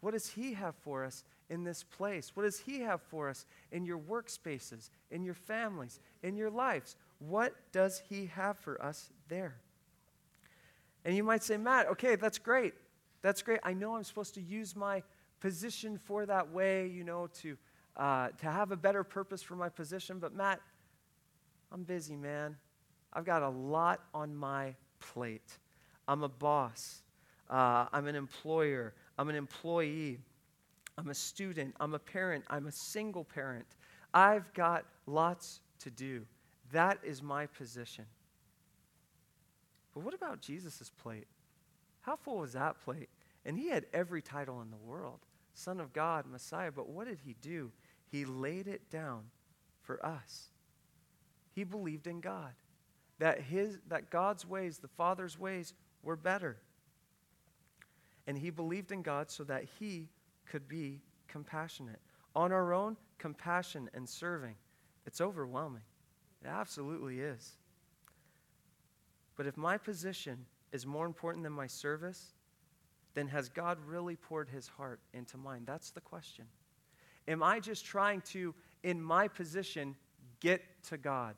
What 0.00 0.12
does 0.12 0.28
He 0.28 0.52
have 0.54 0.74
for 0.76 1.04
us 1.04 1.24
in 1.48 1.64
this 1.64 1.82
place? 1.82 2.32
What 2.34 2.44
does 2.44 2.58
He 2.58 2.80
have 2.80 3.00
for 3.02 3.28
us 3.28 3.46
in 3.72 3.84
your 3.84 3.98
workspaces, 3.98 4.90
in 5.10 5.24
your 5.24 5.34
families, 5.34 6.00
in 6.22 6.36
your 6.36 6.50
lives? 6.50 6.96
What 7.18 7.54
does 7.72 8.02
He 8.08 8.26
have 8.26 8.58
for 8.58 8.82
us 8.82 9.10
there? 9.28 9.56
And 11.04 11.16
you 11.16 11.22
might 11.22 11.42
say, 11.42 11.56
Matt, 11.56 11.86
okay, 11.88 12.16
that's 12.16 12.38
great. 12.38 12.74
That's 13.22 13.42
great. 13.42 13.60
I 13.62 13.72
know 13.72 13.96
I'm 13.96 14.04
supposed 14.04 14.34
to 14.34 14.42
use 14.42 14.74
my 14.74 15.02
position 15.40 15.98
for 15.98 16.26
that 16.26 16.50
way, 16.50 16.88
you 16.88 17.04
know, 17.04 17.28
to, 17.42 17.56
uh, 17.96 18.28
to 18.38 18.50
have 18.50 18.72
a 18.72 18.76
better 18.76 19.04
purpose 19.04 19.42
for 19.42 19.54
my 19.54 19.68
position. 19.68 20.18
But 20.18 20.34
Matt, 20.34 20.60
I'm 21.72 21.84
busy, 21.84 22.16
man. 22.16 22.56
I've 23.12 23.24
got 23.24 23.42
a 23.42 23.48
lot 23.48 24.00
on 24.12 24.34
my 24.34 24.74
plate. 24.98 25.58
I'm 26.08 26.22
a 26.22 26.28
boss. 26.28 27.02
Uh, 27.48 27.86
I'm 27.92 28.06
an 28.06 28.16
employer. 28.16 28.94
I'm 29.18 29.28
an 29.28 29.36
employee. 29.36 30.18
I'm 30.98 31.08
a 31.08 31.14
student. 31.14 31.74
I'm 31.78 31.94
a 31.94 31.98
parent. 31.98 32.44
I'm 32.48 32.66
a 32.66 32.72
single 32.72 33.24
parent. 33.24 33.66
I've 34.12 34.52
got 34.54 34.84
lots 35.06 35.60
to 35.80 35.90
do. 35.90 36.26
That 36.72 36.98
is 37.02 37.22
my 37.22 37.46
position. 37.46 38.06
But 39.94 40.04
what 40.04 40.14
about 40.14 40.40
Jesus' 40.40 40.90
plate? 41.02 41.26
How 42.00 42.16
full 42.16 42.38
was 42.38 42.52
that 42.52 42.80
plate? 42.84 43.08
And 43.44 43.58
he 43.58 43.68
had 43.68 43.86
every 43.92 44.22
title 44.22 44.60
in 44.60 44.70
the 44.70 44.76
world 44.76 45.20
Son 45.54 45.80
of 45.80 45.92
God, 45.92 46.26
Messiah. 46.26 46.70
But 46.70 46.88
what 46.88 47.06
did 47.06 47.18
he 47.24 47.34
do? 47.40 47.72
He 48.10 48.24
laid 48.24 48.68
it 48.68 48.90
down 48.90 49.24
for 49.82 50.04
us. 50.04 50.48
He 51.54 51.64
believed 51.64 52.06
in 52.06 52.20
God, 52.20 52.52
that, 53.18 53.40
his, 53.40 53.78
that 53.88 54.10
God's 54.10 54.46
ways, 54.46 54.78
the 54.78 54.88
Father's 54.88 55.38
ways, 55.38 55.72
were 56.02 56.16
better. 56.16 56.58
And 58.26 58.36
he 58.36 58.50
believed 58.50 58.92
in 58.92 59.00
God 59.00 59.30
so 59.30 59.44
that 59.44 59.64
he 59.78 60.08
could 60.44 60.68
be 60.68 61.00
compassionate. 61.26 62.00
On 62.34 62.52
our 62.52 62.74
own, 62.74 62.96
compassion 63.18 63.88
and 63.94 64.06
serving, 64.06 64.56
it's 65.06 65.22
overwhelming. 65.22 65.82
It 66.42 66.48
absolutely 66.48 67.20
is. 67.20 67.52
But 69.36 69.46
if 69.46 69.56
my 69.56 69.76
position 69.78 70.46
is 70.72 70.86
more 70.86 71.06
important 71.06 71.44
than 71.44 71.52
my 71.52 71.66
service, 71.66 72.34
then 73.14 73.28
has 73.28 73.48
God 73.48 73.78
really 73.86 74.16
poured 74.16 74.48
his 74.48 74.68
heart 74.68 75.00
into 75.12 75.36
mine? 75.36 75.62
That's 75.66 75.90
the 75.90 76.00
question. 76.00 76.44
Am 77.28 77.42
I 77.42 77.60
just 77.60 77.84
trying 77.84 78.20
to, 78.32 78.54
in 78.82 79.02
my 79.02 79.26
position, 79.28 79.96
get 80.40 80.62
to 80.84 80.96
God? 80.96 81.34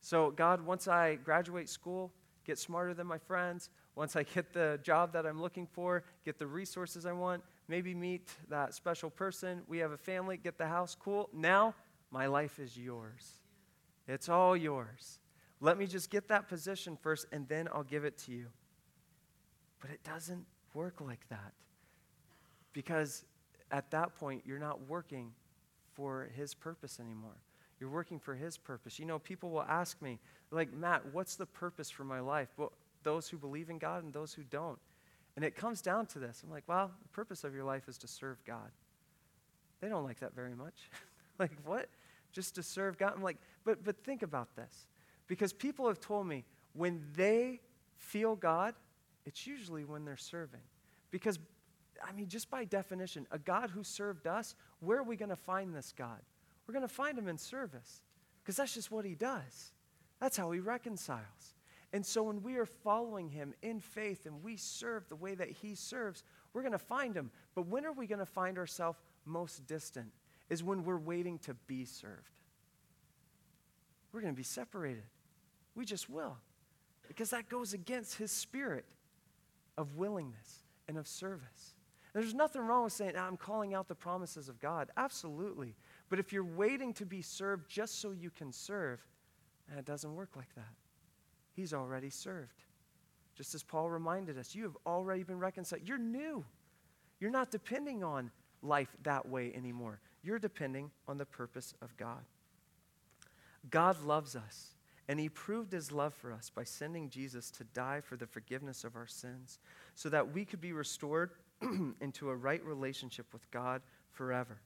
So, 0.00 0.30
God, 0.30 0.64
once 0.64 0.86
I 0.86 1.16
graduate 1.16 1.68
school, 1.68 2.12
get 2.44 2.58
smarter 2.58 2.94
than 2.94 3.06
my 3.06 3.18
friends, 3.18 3.70
once 3.96 4.14
I 4.14 4.22
get 4.22 4.52
the 4.52 4.78
job 4.82 5.12
that 5.14 5.26
I'm 5.26 5.40
looking 5.40 5.66
for, 5.66 6.04
get 6.24 6.38
the 6.38 6.46
resources 6.46 7.06
I 7.06 7.12
want, 7.12 7.42
maybe 7.66 7.94
meet 7.94 8.30
that 8.48 8.74
special 8.74 9.10
person, 9.10 9.62
we 9.66 9.78
have 9.78 9.92
a 9.92 9.96
family, 9.96 10.36
get 10.36 10.58
the 10.58 10.66
house, 10.66 10.96
cool. 10.98 11.28
Now, 11.32 11.74
my 12.10 12.26
life 12.26 12.58
is 12.58 12.76
yours. 12.76 13.40
It's 14.08 14.28
all 14.28 14.56
yours. 14.56 15.18
Let 15.60 15.78
me 15.78 15.86
just 15.86 16.10
get 16.10 16.28
that 16.28 16.48
position 16.48 16.96
first, 17.00 17.26
and 17.32 17.48
then 17.48 17.68
I'll 17.72 17.82
give 17.82 18.04
it 18.04 18.18
to 18.18 18.32
you. 18.32 18.46
But 19.80 19.90
it 19.90 20.04
doesn't 20.04 20.44
work 20.74 21.00
like 21.00 21.28
that. 21.30 21.52
Because 22.72 23.24
at 23.70 23.90
that 23.90 24.14
point, 24.16 24.42
you're 24.46 24.58
not 24.58 24.86
working 24.88 25.32
for 25.94 26.28
His 26.36 26.54
purpose 26.54 27.00
anymore. 27.00 27.36
You're 27.80 27.90
working 27.90 28.18
for 28.18 28.34
His 28.34 28.58
purpose. 28.58 28.98
You 28.98 29.06
know, 29.06 29.18
people 29.18 29.50
will 29.50 29.62
ask 29.62 30.00
me, 30.02 30.18
like, 30.50 30.72
Matt, 30.72 31.02
what's 31.12 31.36
the 31.36 31.46
purpose 31.46 31.90
for 31.90 32.04
my 32.04 32.20
life? 32.20 32.48
Well, 32.56 32.72
those 33.02 33.28
who 33.28 33.38
believe 33.38 33.70
in 33.70 33.78
God 33.78 34.04
and 34.04 34.12
those 34.12 34.34
who 34.34 34.42
don't. 34.42 34.78
And 35.36 35.44
it 35.44 35.54
comes 35.54 35.82
down 35.82 36.06
to 36.06 36.18
this. 36.18 36.42
I'm 36.44 36.50
like, 36.50 36.64
well, 36.66 36.90
the 37.02 37.08
purpose 37.08 37.44
of 37.44 37.54
your 37.54 37.64
life 37.64 37.88
is 37.88 37.98
to 37.98 38.08
serve 38.08 38.42
God. 38.44 38.70
They 39.80 39.88
don't 39.88 40.04
like 40.04 40.20
that 40.20 40.34
very 40.34 40.54
much. 40.54 40.90
like, 41.38 41.52
what? 41.64 41.88
Just 42.32 42.54
to 42.54 42.62
serve 42.62 42.96
God? 42.98 43.12
I'm 43.14 43.22
like, 43.22 43.36
but, 43.66 43.84
but 43.84 44.02
think 44.04 44.22
about 44.22 44.54
this. 44.56 44.86
Because 45.26 45.52
people 45.52 45.88
have 45.88 46.00
told 46.00 46.26
me 46.26 46.44
when 46.72 47.02
they 47.16 47.60
feel 47.96 48.36
God, 48.36 48.74
it's 49.26 49.46
usually 49.46 49.84
when 49.84 50.04
they're 50.04 50.16
serving. 50.16 50.60
Because, 51.10 51.40
I 52.02 52.12
mean, 52.12 52.28
just 52.28 52.48
by 52.48 52.64
definition, 52.64 53.26
a 53.32 53.38
God 53.38 53.70
who 53.70 53.82
served 53.82 54.28
us, 54.28 54.54
where 54.78 54.98
are 54.98 55.02
we 55.02 55.16
going 55.16 55.30
to 55.30 55.36
find 55.36 55.74
this 55.74 55.92
God? 55.92 56.20
We're 56.66 56.74
going 56.74 56.86
to 56.86 56.94
find 56.94 57.18
him 57.18 57.26
in 57.26 57.36
service. 57.36 58.02
Because 58.42 58.56
that's 58.56 58.72
just 58.72 58.92
what 58.92 59.04
he 59.04 59.16
does. 59.16 59.72
That's 60.20 60.36
how 60.36 60.52
he 60.52 60.60
reconciles. 60.60 61.56
And 61.92 62.06
so 62.06 62.22
when 62.22 62.42
we 62.42 62.56
are 62.58 62.66
following 62.66 63.28
him 63.28 63.52
in 63.62 63.80
faith 63.80 64.26
and 64.26 64.44
we 64.44 64.56
serve 64.56 65.08
the 65.08 65.16
way 65.16 65.34
that 65.34 65.50
he 65.50 65.74
serves, 65.74 66.22
we're 66.52 66.62
going 66.62 66.72
to 66.72 66.78
find 66.78 67.16
him. 67.16 67.32
But 67.56 67.66
when 67.66 67.84
are 67.84 67.92
we 67.92 68.06
going 68.06 68.20
to 68.20 68.26
find 68.26 68.58
ourselves 68.58 69.00
most 69.24 69.66
distant? 69.66 70.12
Is 70.48 70.62
when 70.62 70.84
we're 70.84 70.98
waiting 70.98 71.40
to 71.40 71.54
be 71.66 71.84
served 71.84 72.35
we're 74.16 74.22
going 74.22 74.32
to 74.32 74.36
be 74.36 74.42
separated. 74.42 75.02
We 75.74 75.84
just 75.84 76.08
will. 76.08 76.38
Because 77.06 77.28
that 77.30 77.50
goes 77.50 77.74
against 77.74 78.16
his 78.16 78.32
spirit 78.32 78.86
of 79.76 79.96
willingness 79.96 80.64
and 80.88 80.96
of 80.96 81.06
service. 81.06 81.74
And 82.14 82.22
there's 82.22 82.32
nothing 82.32 82.62
wrong 82.62 82.84
with 82.84 82.94
saying, 82.94 83.12
I'm 83.14 83.36
calling 83.36 83.74
out 83.74 83.88
the 83.88 83.94
promises 83.94 84.48
of 84.48 84.58
God. 84.58 84.90
Absolutely. 84.96 85.76
But 86.08 86.18
if 86.18 86.32
you're 86.32 86.44
waiting 86.44 86.94
to 86.94 87.04
be 87.04 87.20
served 87.20 87.68
just 87.68 88.00
so 88.00 88.12
you 88.12 88.30
can 88.30 88.52
serve, 88.52 89.04
it 89.76 89.84
doesn't 89.84 90.14
work 90.14 90.30
like 90.34 90.54
that. 90.54 90.72
He's 91.52 91.74
already 91.74 92.08
served. 92.08 92.64
Just 93.36 93.54
as 93.54 93.62
Paul 93.62 93.90
reminded 93.90 94.38
us, 94.38 94.54
you 94.54 94.62
have 94.62 94.78
already 94.86 95.24
been 95.24 95.38
reconciled. 95.38 95.82
You're 95.84 95.98
new. 95.98 96.42
You're 97.20 97.30
not 97.30 97.50
depending 97.50 98.02
on 98.02 98.30
life 98.62 98.96
that 99.02 99.28
way 99.28 99.52
anymore. 99.54 100.00
You're 100.22 100.38
depending 100.38 100.90
on 101.06 101.18
the 101.18 101.26
purpose 101.26 101.74
of 101.82 101.94
God. 101.98 102.24
God 103.70 104.02
loves 104.04 104.36
us, 104.36 104.74
and 105.08 105.18
He 105.18 105.28
proved 105.28 105.72
His 105.72 105.92
love 105.92 106.14
for 106.14 106.32
us 106.32 106.50
by 106.50 106.64
sending 106.64 107.10
Jesus 107.10 107.50
to 107.52 107.64
die 107.64 108.00
for 108.00 108.16
the 108.16 108.26
forgiveness 108.26 108.84
of 108.84 108.96
our 108.96 109.06
sins 109.06 109.58
so 109.94 110.08
that 110.08 110.32
we 110.32 110.44
could 110.44 110.60
be 110.60 110.72
restored 110.72 111.30
into 112.00 112.30
a 112.30 112.36
right 112.36 112.64
relationship 112.64 113.32
with 113.32 113.50
God 113.50 113.82
forever. 114.12 114.60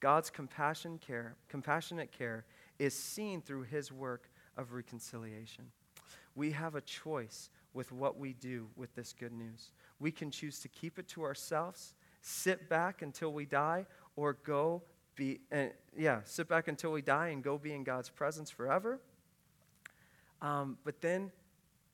God's 0.00 0.30
compassion 0.30 0.98
care, 0.98 1.34
compassionate 1.48 2.12
care 2.12 2.44
is 2.78 2.94
seen 2.94 3.42
through 3.42 3.64
His 3.64 3.92
work 3.92 4.30
of 4.56 4.72
reconciliation. 4.72 5.64
We 6.34 6.52
have 6.52 6.74
a 6.74 6.80
choice 6.80 7.50
with 7.74 7.90
what 7.92 8.18
we 8.18 8.32
do 8.32 8.68
with 8.76 8.94
this 8.94 9.12
good 9.12 9.32
news. 9.32 9.72
We 10.00 10.12
can 10.12 10.30
choose 10.30 10.60
to 10.60 10.68
keep 10.68 10.98
it 10.98 11.08
to 11.08 11.22
ourselves, 11.22 11.94
sit 12.22 12.68
back 12.68 13.02
until 13.02 13.32
we 13.32 13.44
die, 13.44 13.86
or 14.16 14.34
go 14.44 14.82
be, 15.18 15.40
uh, 15.52 15.64
yeah, 15.96 16.20
sit 16.24 16.48
back 16.48 16.68
until 16.68 16.92
we 16.92 17.02
die 17.02 17.28
and 17.28 17.42
go 17.42 17.58
be 17.58 17.74
in 17.74 17.84
God's 17.84 18.08
presence 18.08 18.50
forever. 18.50 19.00
Um, 20.40 20.78
but 20.84 21.00
then 21.02 21.32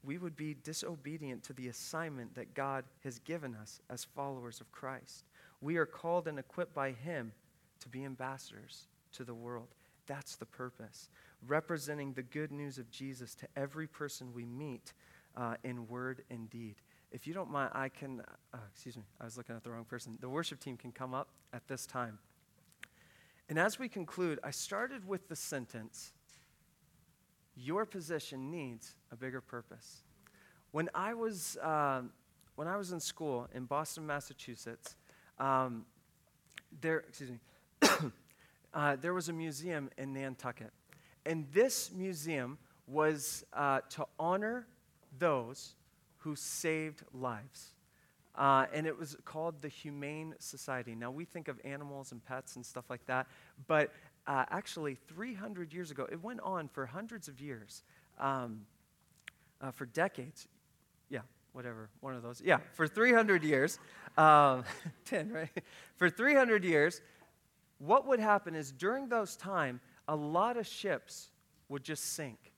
we 0.05 0.19
would 0.19 0.37
be 0.37 0.55
disobedient 0.63 1.43
to 1.45 1.55
the 1.55 1.69
assignment 1.69 2.35
that 2.35 2.55
God 2.55 2.85
has 3.03 3.19
given 3.21 3.57
us 3.57 3.81
as 3.89 4.05
followers 4.05 4.61
of 4.61 4.71
Christ. 4.71 5.25
We 5.63 5.79
are 5.79 5.87
called 5.87 6.29
and 6.29 6.39
equipped 6.39 6.75
by 6.75 6.93
Him 6.93 7.33
to 7.81 7.89
be 7.89 8.05
ambassadors 8.05 8.87
to 9.15 9.25
the 9.25 9.35
world. 9.35 9.69
That's 10.07 10.37
the 10.37 10.45
purpose. 10.45 11.09
Representing 11.47 12.13
the 12.13 12.23
good 12.23 12.53
news 12.53 12.77
of 12.77 12.91
Jesus 12.91 13.35
to 13.37 13.49
every 13.57 13.87
person 13.87 14.35
we 14.35 14.45
meet 14.45 14.93
uh, 15.35 15.55
in 15.65 15.89
word 15.89 16.23
and 16.31 16.51
deed. 16.51 16.77
If 17.11 17.27
you 17.27 17.33
don't 17.33 17.51
mind, 17.51 17.71
I 17.73 17.89
can, 17.89 18.21
uh, 18.53 18.59
excuse 18.71 18.99
me, 18.99 19.05
I 19.19 19.25
was 19.25 19.39
looking 19.39 19.57
at 19.57 19.65
the 19.65 19.71
wrong 19.71 19.85
person. 19.85 20.19
The 20.21 20.29
worship 20.29 20.61
team 20.61 20.77
can 20.77 20.93
come 20.93 21.15
up 21.15 21.29
at 21.55 21.67
this 21.69 21.87
time. 21.87 22.19
And 23.49 23.59
as 23.59 23.79
we 23.79 23.89
conclude, 23.89 24.39
I 24.43 24.51
started 24.51 25.07
with 25.07 25.29
the 25.29 25.37
sentence 25.37 26.13
Your 27.57 27.87
position 27.87 28.51
needs 28.51 28.97
a 29.13 29.17
bigger 29.17 29.41
purpose. 29.41 30.03
When 30.73 30.91
I 30.93 31.15
was, 31.15 31.57
uh, 31.63 32.03
when 32.57 32.67
I 32.67 32.77
was 32.77 32.91
in 32.91 32.99
school 32.99 33.49
in 33.55 33.67
Boston, 33.67 34.07
Massachusetts, 34.07 34.97
um, 35.39 35.85
there, 36.81 37.05
excuse 37.09 37.31
me, 37.31 37.39
uh, 38.75 38.97
there 38.97 39.15
was 39.15 39.29
a 39.29 39.33
museum 39.33 39.89
in 39.97 40.13
Nantucket. 40.13 40.73
And 41.25 41.47
this 41.53 41.93
museum 41.93 42.59
was 42.87 43.45
uh, 43.53 43.81
to 43.91 44.07
honor 44.19 44.67
those 45.19 45.77
who 46.19 46.35
saved 46.35 47.03
lives. 47.13 47.75
Uh, 48.37 48.67
and 48.73 48.87
it 48.87 48.99
was 48.99 49.17
called 49.25 49.63
the 49.63 49.69
Humane 49.69 50.35
Society. 50.41 50.95
Now, 50.95 51.11
we 51.11 51.25
think 51.25 51.49
of 51.49 51.61
animals 51.65 52.11
and 52.11 52.25
pets 52.25 52.57
and 52.57 52.67
stuff 52.67 52.91
like 52.91 53.07
that, 53.07 53.29
but 53.69 53.93
uh, 54.27 54.45
actually, 54.51 54.97
300 55.09 55.73
years 55.73 55.91
ago, 55.91 56.07
it 56.11 56.23
went 56.23 56.41
on 56.41 56.69
for 56.69 56.87
hundreds 56.87 57.29
of 57.29 57.41
years, 57.41 57.83
um, 58.19 58.63
uh, 59.61 59.71
for 59.71 59.85
decades. 59.85 60.49
Yeah, 61.11 61.21
whatever, 61.53 61.91
one 62.01 62.15
of 62.15 62.23
those. 62.23 62.41
Yeah, 62.43 62.59
for 62.73 62.89
300 62.89 63.45
years, 63.45 63.79
um, 64.17 64.65
10, 65.05 65.31
right? 65.31 65.51
For 65.97 66.09
300 66.09 66.65
years, 66.65 67.03
what 67.79 68.07
would 68.07 68.21
happen 68.21 68.55
is 68.55 68.73
during 68.73 69.09
those 69.09 69.37
time, 69.37 69.81
a 70.09 70.17
lot 70.17 70.57
of 70.57 70.67
ships 70.67 71.31
would 71.69 71.85
just 71.85 72.15
sink, 72.15 72.53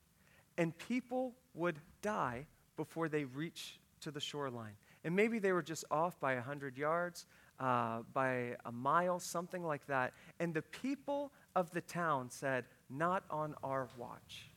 and 0.57 0.77
people 0.77 1.33
would 1.53 1.79
die 2.01 2.45
before 2.77 3.09
they 3.09 3.25
reach 3.25 3.79
to 4.01 4.11
the 4.11 4.19
shoreline. 4.21 4.75
And 5.03 5.15
maybe 5.15 5.39
they 5.39 5.51
were 5.51 5.61
just 5.61 5.85
off 5.91 6.19
by 6.19 6.35
100 6.35 6.77
yards, 6.77 7.25
uh, 7.59 7.99
by 8.13 8.55
a 8.65 8.71
mile, 8.71 9.19
something 9.19 9.63
like 9.63 9.85
that. 9.87 10.13
And 10.39 10.53
the 10.53 10.61
people 10.61 11.31
of 11.55 11.71
the 11.71 11.81
town 11.81 12.29
said, 12.29 12.65
Not 12.89 13.23
on 13.29 13.55
our 13.63 13.87
watch. 13.97 14.49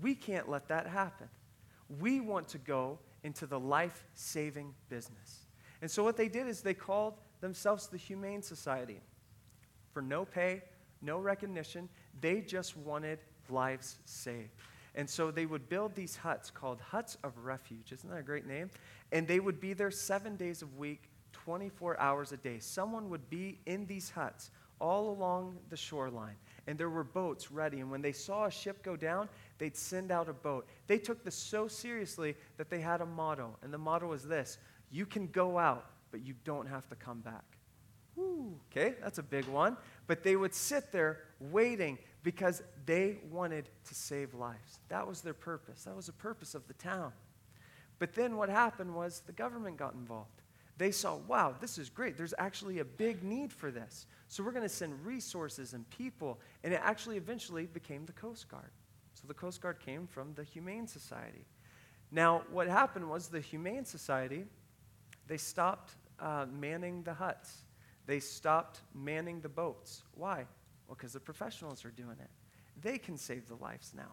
We 0.00 0.14
can't 0.14 0.48
let 0.48 0.68
that 0.68 0.86
happen. 0.86 1.28
We 2.00 2.20
want 2.20 2.48
to 2.48 2.58
go 2.58 2.98
into 3.22 3.46
the 3.46 3.58
life 3.58 4.04
saving 4.14 4.74
business. 4.88 5.46
And 5.82 5.90
so 5.90 6.02
what 6.02 6.16
they 6.16 6.28
did 6.28 6.46
is 6.46 6.62
they 6.62 6.74
called 6.74 7.14
themselves 7.40 7.88
the 7.88 7.96
Humane 7.96 8.42
Society. 8.42 9.00
For 9.92 10.02
no 10.02 10.24
pay, 10.24 10.62
no 11.02 11.18
recognition, 11.18 11.88
they 12.20 12.40
just 12.40 12.76
wanted 12.76 13.18
lives 13.48 13.96
saved. 14.04 14.50
And 14.94 15.08
so 15.08 15.30
they 15.30 15.46
would 15.46 15.68
build 15.68 15.94
these 15.94 16.16
huts 16.16 16.50
called 16.50 16.80
huts 16.80 17.16
of 17.22 17.36
refuge. 17.38 17.92
Isn't 17.92 18.10
that 18.10 18.18
a 18.18 18.22
great 18.22 18.46
name? 18.46 18.70
And 19.12 19.26
they 19.26 19.40
would 19.40 19.60
be 19.60 19.72
there 19.72 19.90
seven 19.90 20.36
days 20.36 20.62
a 20.62 20.66
week, 20.66 21.10
24 21.32 21.98
hours 22.00 22.32
a 22.32 22.36
day. 22.36 22.58
Someone 22.58 23.08
would 23.10 23.28
be 23.30 23.60
in 23.66 23.86
these 23.86 24.10
huts 24.10 24.50
all 24.80 25.10
along 25.10 25.58
the 25.68 25.76
shoreline. 25.76 26.36
And 26.66 26.78
there 26.78 26.90
were 26.90 27.04
boats 27.04 27.50
ready. 27.50 27.80
And 27.80 27.90
when 27.90 28.02
they 28.02 28.12
saw 28.12 28.46
a 28.46 28.50
ship 28.50 28.82
go 28.82 28.96
down, 28.96 29.28
they'd 29.58 29.76
send 29.76 30.10
out 30.10 30.28
a 30.28 30.32
boat. 30.32 30.66
They 30.86 30.98
took 30.98 31.22
this 31.24 31.34
so 31.34 31.68
seriously 31.68 32.34
that 32.56 32.70
they 32.70 32.80
had 32.80 33.00
a 33.00 33.06
motto. 33.06 33.56
And 33.62 33.72
the 33.72 33.78
motto 33.78 34.08
was 34.08 34.26
this 34.26 34.58
You 34.90 35.06
can 35.06 35.26
go 35.28 35.58
out, 35.58 35.86
but 36.10 36.20
you 36.24 36.34
don't 36.44 36.66
have 36.66 36.88
to 36.88 36.96
come 36.96 37.20
back. 37.20 37.44
Woo, 38.16 38.58
okay, 38.70 38.94
that's 39.00 39.18
a 39.18 39.22
big 39.22 39.46
one. 39.46 39.76
But 40.06 40.22
they 40.22 40.36
would 40.36 40.54
sit 40.54 40.92
there 40.92 41.20
waiting 41.38 41.98
because 42.22 42.62
they 42.86 43.18
wanted 43.30 43.68
to 43.84 43.94
save 43.94 44.34
lives. 44.34 44.78
That 44.88 45.06
was 45.06 45.22
their 45.22 45.34
purpose. 45.34 45.84
That 45.84 45.96
was 45.96 46.06
the 46.06 46.12
purpose 46.12 46.54
of 46.54 46.66
the 46.68 46.74
town. 46.74 47.12
But 47.98 48.14
then 48.14 48.36
what 48.36 48.48
happened 48.48 48.94
was 48.94 49.20
the 49.26 49.32
government 49.32 49.76
got 49.76 49.94
involved. 49.94 50.42
They 50.78 50.90
saw, 50.90 51.16
wow, 51.16 51.54
this 51.60 51.76
is 51.76 51.90
great. 51.90 52.16
There's 52.16 52.32
actually 52.38 52.78
a 52.78 52.84
big 52.84 53.22
need 53.22 53.52
for 53.52 53.70
this. 53.70 54.06
So 54.28 54.42
we're 54.42 54.52
going 54.52 54.62
to 54.62 54.68
send 54.68 55.04
resources 55.04 55.74
and 55.74 55.88
people. 55.90 56.40
And 56.64 56.72
it 56.72 56.80
actually 56.82 57.18
eventually 57.18 57.66
became 57.66 58.06
the 58.06 58.12
Coast 58.12 58.48
Guard. 58.48 58.70
So 59.12 59.28
the 59.28 59.34
Coast 59.34 59.60
Guard 59.60 59.78
came 59.80 60.06
from 60.06 60.32
the 60.34 60.44
Humane 60.44 60.86
Society. 60.86 61.44
Now, 62.10 62.42
what 62.50 62.66
happened 62.66 63.08
was 63.08 63.28
the 63.28 63.40
Humane 63.40 63.84
Society, 63.84 64.44
they 65.26 65.36
stopped 65.36 65.96
uh, 66.18 66.46
manning 66.50 67.02
the 67.02 67.14
huts. 67.14 67.64
They 68.06 68.20
stopped 68.20 68.80
manning 68.94 69.40
the 69.40 69.48
boats. 69.48 70.02
Why? 70.14 70.46
Well, 70.90 70.96
because 70.96 71.12
the 71.12 71.20
professionals 71.20 71.84
are 71.84 71.92
doing 71.92 72.16
it. 72.20 72.30
They 72.82 72.98
can 72.98 73.16
save 73.16 73.46
the 73.46 73.54
lives 73.54 73.92
now. 73.96 74.10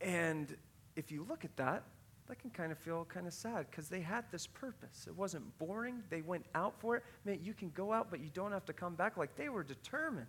And 0.00 0.56
if 0.96 1.12
you 1.12 1.26
look 1.28 1.44
at 1.44 1.54
that, 1.58 1.84
that 2.28 2.38
can 2.38 2.48
kind 2.48 2.72
of 2.72 2.78
feel 2.78 3.04
kind 3.04 3.26
of 3.26 3.34
sad 3.34 3.66
because 3.70 3.90
they 3.90 4.00
had 4.00 4.24
this 4.32 4.46
purpose. 4.46 5.04
It 5.06 5.14
wasn't 5.14 5.58
boring. 5.58 6.02
They 6.08 6.22
went 6.22 6.46
out 6.54 6.80
for 6.80 6.96
it. 6.96 7.02
Man, 7.26 7.40
you 7.42 7.52
can 7.52 7.68
go 7.68 7.92
out, 7.92 8.10
but 8.10 8.20
you 8.20 8.30
don't 8.32 8.52
have 8.52 8.64
to 8.64 8.72
come 8.72 8.94
back. 8.94 9.18
Like 9.18 9.36
they 9.36 9.50
were 9.50 9.62
determined. 9.62 10.26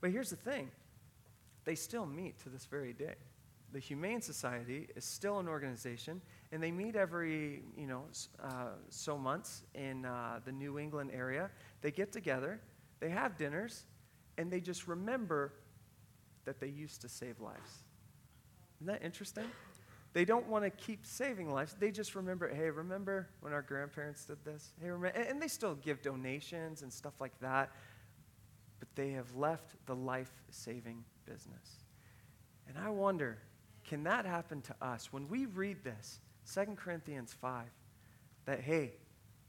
But 0.00 0.10
here's 0.10 0.30
the 0.30 0.36
thing 0.36 0.70
they 1.66 1.74
still 1.74 2.06
meet 2.06 2.38
to 2.44 2.48
this 2.48 2.64
very 2.64 2.94
day. 2.94 3.16
The 3.72 3.80
Humane 3.80 4.22
Society 4.22 4.88
is 4.96 5.04
still 5.04 5.40
an 5.40 5.48
organization, 5.48 6.22
and 6.52 6.62
they 6.62 6.70
meet 6.70 6.96
every, 6.96 7.62
you 7.76 7.86
know, 7.86 8.04
uh, 8.42 8.68
so 8.88 9.18
months 9.18 9.64
in 9.74 10.06
uh, 10.06 10.40
the 10.44 10.52
New 10.52 10.78
England 10.78 11.10
area. 11.12 11.50
They 11.86 11.92
get 11.92 12.10
together, 12.10 12.58
they 12.98 13.10
have 13.10 13.38
dinners, 13.38 13.84
and 14.38 14.50
they 14.50 14.58
just 14.58 14.88
remember 14.88 15.52
that 16.44 16.58
they 16.58 16.66
used 16.66 17.00
to 17.02 17.08
save 17.08 17.38
lives. 17.38 17.84
Isn't 18.80 18.88
that 18.88 19.04
interesting? 19.04 19.44
They 20.12 20.24
don't 20.24 20.48
want 20.48 20.64
to 20.64 20.70
keep 20.70 21.06
saving 21.06 21.48
lives. 21.48 21.76
They 21.78 21.92
just 21.92 22.16
remember, 22.16 22.52
hey, 22.52 22.70
remember 22.70 23.28
when 23.38 23.52
our 23.52 23.62
grandparents 23.62 24.24
did 24.24 24.44
this? 24.44 24.72
Hey, 24.82 24.90
remember? 24.90 25.16
And 25.16 25.40
they 25.40 25.46
still 25.46 25.76
give 25.76 26.02
donations 26.02 26.82
and 26.82 26.92
stuff 26.92 27.20
like 27.20 27.38
that, 27.38 27.70
but 28.80 28.88
they 28.96 29.10
have 29.10 29.36
left 29.36 29.76
the 29.86 29.94
life 29.94 30.32
saving 30.50 31.04
business. 31.24 31.84
And 32.66 32.76
I 32.76 32.90
wonder, 32.90 33.38
can 33.84 34.02
that 34.02 34.26
happen 34.26 34.60
to 34.62 34.74
us? 34.82 35.12
When 35.12 35.28
we 35.28 35.46
read 35.46 35.84
this, 35.84 36.18
2 36.52 36.74
Corinthians 36.74 37.32
5, 37.40 37.64
that, 38.46 38.58
hey, 38.58 38.94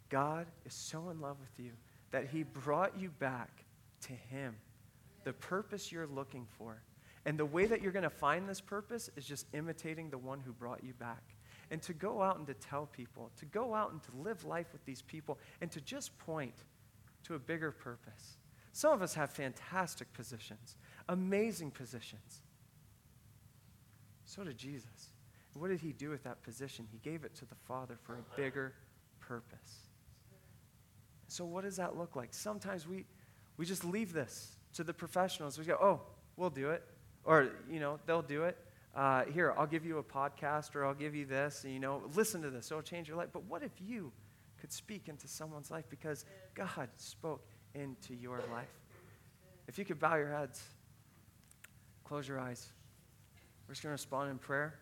God 0.09 0.45
is 0.67 0.75
so 0.75 1.09
in 1.09 1.19
love 1.19 1.37
with 1.39 1.65
you 1.65 1.71
that 2.17 2.29
he 2.31 2.41
brought 2.41 2.99
you 2.99 3.11
back 3.19 3.63
to 4.01 4.11
him, 4.11 4.55
the 5.23 5.33
purpose 5.33 5.91
you're 5.91 6.07
looking 6.07 6.47
for. 6.57 6.81
And 7.27 7.37
the 7.37 7.45
way 7.45 7.67
that 7.67 7.79
you're 7.79 7.91
going 7.91 8.01
to 8.01 8.09
find 8.09 8.49
this 8.49 8.59
purpose 8.59 9.07
is 9.15 9.23
just 9.23 9.45
imitating 9.53 10.09
the 10.09 10.17
one 10.17 10.39
who 10.39 10.51
brought 10.51 10.83
you 10.83 10.93
back. 10.95 11.35
And 11.69 11.79
to 11.83 11.93
go 11.93 12.23
out 12.23 12.39
and 12.39 12.47
to 12.47 12.55
tell 12.55 12.87
people, 12.87 13.29
to 13.37 13.45
go 13.45 13.75
out 13.75 13.91
and 13.91 14.01
to 14.01 14.09
live 14.15 14.45
life 14.45 14.65
with 14.73 14.83
these 14.83 15.03
people, 15.03 15.37
and 15.61 15.69
to 15.69 15.79
just 15.79 16.17
point 16.17 16.55
to 17.25 17.35
a 17.35 17.39
bigger 17.39 17.71
purpose. 17.71 18.37
Some 18.71 18.93
of 18.93 19.03
us 19.03 19.13
have 19.13 19.29
fantastic 19.29 20.11
positions, 20.13 20.75
amazing 21.09 21.69
positions. 21.69 22.41
So 24.25 24.43
did 24.43 24.57
Jesus. 24.57 25.11
what 25.53 25.67
did 25.67 25.81
he 25.81 25.91
do 25.91 26.09
with 26.09 26.23
that 26.23 26.41
position? 26.41 26.87
He 26.91 26.97
gave 26.97 27.25
it 27.25 27.35
to 27.35 27.45
the 27.45 27.55
Father 27.67 27.95
for 28.01 28.13
a 28.13 28.35
bigger 28.35 28.73
purpose. 29.19 29.86
So, 31.27 31.45
what 31.45 31.63
does 31.63 31.75
that 31.77 31.97
look 31.97 32.15
like? 32.15 32.29
Sometimes 32.31 32.87
we, 32.87 33.05
we 33.57 33.65
just 33.65 33.83
leave 33.83 34.13
this 34.13 34.55
to 34.73 34.83
the 34.83 34.93
professionals. 34.93 35.59
We 35.59 35.65
go, 35.65 35.77
oh, 35.81 36.01
we'll 36.35 36.49
do 36.49 36.71
it. 36.71 36.83
Or, 37.23 37.49
you 37.69 37.79
know, 37.79 37.99
they'll 38.05 38.21
do 38.21 38.43
it. 38.43 38.57
Uh, 38.95 39.25
here, 39.25 39.53
I'll 39.57 39.67
give 39.67 39.85
you 39.85 39.97
a 39.97 40.03
podcast 40.03 40.75
or 40.75 40.85
I'll 40.85 40.93
give 40.93 41.13
you 41.13 41.25
this. 41.25 41.63
And, 41.63 41.73
you 41.73 41.79
know, 41.79 42.01
listen 42.15 42.41
to 42.41 42.49
this. 42.49 42.71
It'll 42.71 42.81
change 42.81 43.07
your 43.07 43.17
life. 43.17 43.29
But 43.33 43.43
what 43.43 43.61
if 43.61 43.71
you 43.85 44.11
could 44.59 44.71
speak 44.71 45.07
into 45.09 45.27
someone's 45.27 45.69
life 45.69 45.85
because 45.89 46.25
God 46.55 46.89
spoke 46.95 47.45
into 47.75 48.15
your 48.15 48.41
life? 48.51 48.73
If 49.67 49.77
you 49.77 49.85
could 49.85 49.99
bow 49.99 50.15
your 50.15 50.31
heads, 50.31 50.63
close 52.05 52.27
your 52.27 52.39
eyes. 52.39 52.71
We're 53.67 53.73
just 53.73 53.83
going 53.83 53.89
to 53.89 53.93
respond 53.93 54.31
in 54.31 54.37
prayer, 54.37 54.79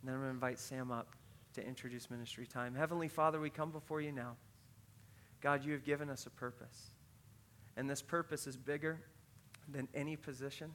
and 0.00 0.08
then 0.08 0.14
I'm 0.14 0.20
going 0.22 0.30
to 0.30 0.34
invite 0.34 0.58
Sam 0.58 0.90
up 0.90 1.14
to 1.52 1.64
introduce 1.64 2.10
ministry 2.10 2.46
time. 2.46 2.74
Heavenly 2.74 3.08
Father, 3.08 3.38
we 3.38 3.50
come 3.50 3.70
before 3.70 4.00
you 4.00 4.12
now. 4.12 4.36
God, 5.44 5.62
you 5.62 5.72
have 5.72 5.84
given 5.84 6.08
us 6.08 6.24
a 6.24 6.30
purpose. 6.30 6.90
And 7.76 7.88
this 7.88 8.00
purpose 8.00 8.46
is 8.46 8.56
bigger 8.56 8.98
than 9.68 9.88
any 9.94 10.16
position, 10.16 10.72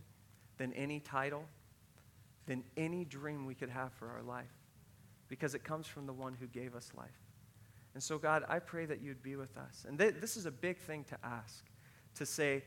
than 0.57 0.71
any 0.73 0.99
title, 0.99 1.43
than 2.45 2.63
any 2.77 3.03
dream 3.03 3.47
we 3.47 3.55
could 3.55 3.71
have 3.71 3.91
for 3.93 4.07
our 4.09 4.21
life, 4.21 4.53
because 5.27 5.55
it 5.55 5.63
comes 5.63 5.87
from 5.87 6.05
the 6.05 6.13
one 6.13 6.35
who 6.39 6.45
gave 6.45 6.75
us 6.75 6.91
life. 6.95 7.09
And 7.95 8.03
so, 8.03 8.19
God, 8.19 8.45
I 8.47 8.59
pray 8.59 8.85
that 8.85 9.01
you'd 9.01 9.23
be 9.23 9.35
with 9.35 9.57
us. 9.57 9.85
And 9.87 9.97
th- 9.97 10.15
this 10.21 10.37
is 10.37 10.45
a 10.45 10.51
big 10.51 10.77
thing 10.77 11.03
to 11.05 11.17
ask 11.23 11.65
to 12.13 12.25
say, 12.25 12.63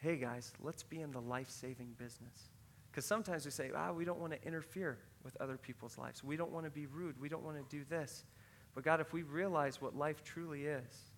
hey, 0.00 0.14
guys, 0.14 0.52
let's 0.62 0.84
be 0.84 1.00
in 1.00 1.10
the 1.10 1.20
life 1.20 1.50
saving 1.50 1.96
business. 1.98 2.50
Because 2.88 3.04
sometimes 3.04 3.44
we 3.44 3.50
say, 3.50 3.72
ah, 3.74 3.90
we 3.90 4.04
don't 4.04 4.20
want 4.20 4.32
to 4.32 4.46
interfere 4.46 4.98
with 5.24 5.36
other 5.40 5.56
people's 5.56 5.98
lives. 5.98 6.22
We 6.22 6.36
don't 6.36 6.52
want 6.52 6.66
to 6.66 6.70
be 6.70 6.86
rude. 6.86 7.20
We 7.20 7.28
don't 7.28 7.42
want 7.42 7.56
to 7.56 7.76
do 7.76 7.84
this. 7.90 8.22
But 8.78 8.84
God, 8.84 9.00
if 9.00 9.12
we 9.12 9.22
realize 9.22 9.82
what 9.82 9.96
life 9.96 10.22
truly 10.22 10.66
is, 10.66 11.10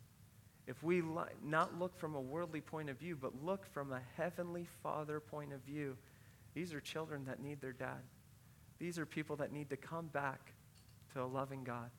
if 0.66 0.82
we 0.82 1.02
li- 1.02 1.24
not 1.44 1.78
look 1.78 1.94
from 1.94 2.14
a 2.14 2.20
worldly 2.20 2.62
point 2.62 2.88
of 2.88 2.98
view, 2.98 3.18
but 3.20 3.44
look 3.44 3.66
from 3.66 3.92
a 3.92 4.00
heavenly 4.16 4.66
Father 4.82 5.20
point 5.20 5.52
of 5.52 5.60
view, 5.60 5.94
these 6.54 6.72
are 6.72 6.80
children 6.80 7.22
that 7.26 7.42
need 7.42 7.60
their 7.60 7.74
dad. 7.74 8.00
These 8.78 8.98
are 8.98 9.04
people 9.04 9.36
that 9.36 9.52
need 9.52 9.68
to 9.68 9.76
come 9.76 10.06
back 10.06 10.54
to 11.12 11.22
a 11.22 11.26
loving 11.26 11.62
God. 11.62 11.90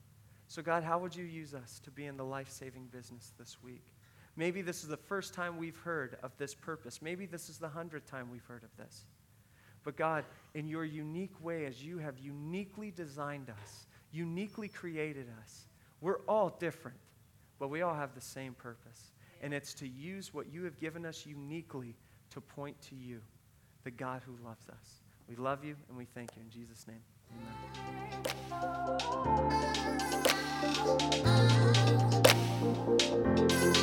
So, 0.47 0.63
God, 0.63 0.83
how 0.83 0.97
would 0.97 1.15
you 1.15 1.25
use 1.25 1.53
us 1.53 1.79
to 1.83 1.91
be 1.91 2.07
in 2.07 2.17
the 2.17 2.25
life 2.25 2.49
saving 2.49 2.87
business 2.87 3.31
this 3.37 3.61
week? 3.61 3.83
Maybe 4.35 4.63
this 4.63 4.81
is 4.81 4.89
the 4.89 4.97
first 4.97 5.35
time 5.35 5.57
we've 5.57 5.77
heard 5.77 6.17
of 6.23 6.35
this 6.39 6.55
purpose. 6.55 7.03
Maybe 7.03 7.27
this 7.27 7.49
is 7.49 7.59
the 7.59 7.69
hundredth 7.69 8.09
time 8.09 8.31
we've 8.31 8.45
heard 8.45 8.63
of 8.63 8.75
this. 8.77 9.05
But 9.83 9.95
God, 9.95 10.25
in 10.55 10.67
your 10.67 10.85
unique 10.85 11.39
way, 11.39 11.65
as 11.65 11.83
you 11.83 11.99
have 11.99 12.17
uniquely 12.17 12.89
designed 12.89 13.51
us, 13.51 13.85
uniquely 14.11 14.67
created 14.67 15.27
us. 15.41 15.65
We're 16.01 16.21
all 16.27 16.55
different, 16.59 16.97
but 17.59 17.69
we 17.69 17.81
all 17.81 17.93
have 17.93 18.13
the 18.15 18.21
same 18.21 18.53
purpose. 18.53 19.11
And 19.41 19.53
it's 19.53 19.73
to 19.75 19.87
use 19.87 20.33
what 20.33 20.51
you 20.51 20.63
have 20.63 20.77
given 20.79 21.05
us 21.05 21.25
uniquely 21.25 21.95
to 22.31 22.41
point 22.41 22.79
to 22.89 22.95
you, 22.95 23.21
the 23.83 23.91
God 23.91 24.21
who 24.25 24.35
loves 24.45 24.67
us. 24.69 25.01
We 25.27 25.35
love 25.35 25.63
you 25.63 25.75
and 25.89 25.97
we 25.97 26.05
thank 26.05 26.31
you. 26.35 26.41
In 26.43 26.49
Jesus' 26.49 26.85
name, 26.87 27.01
amen. 33.71 33.80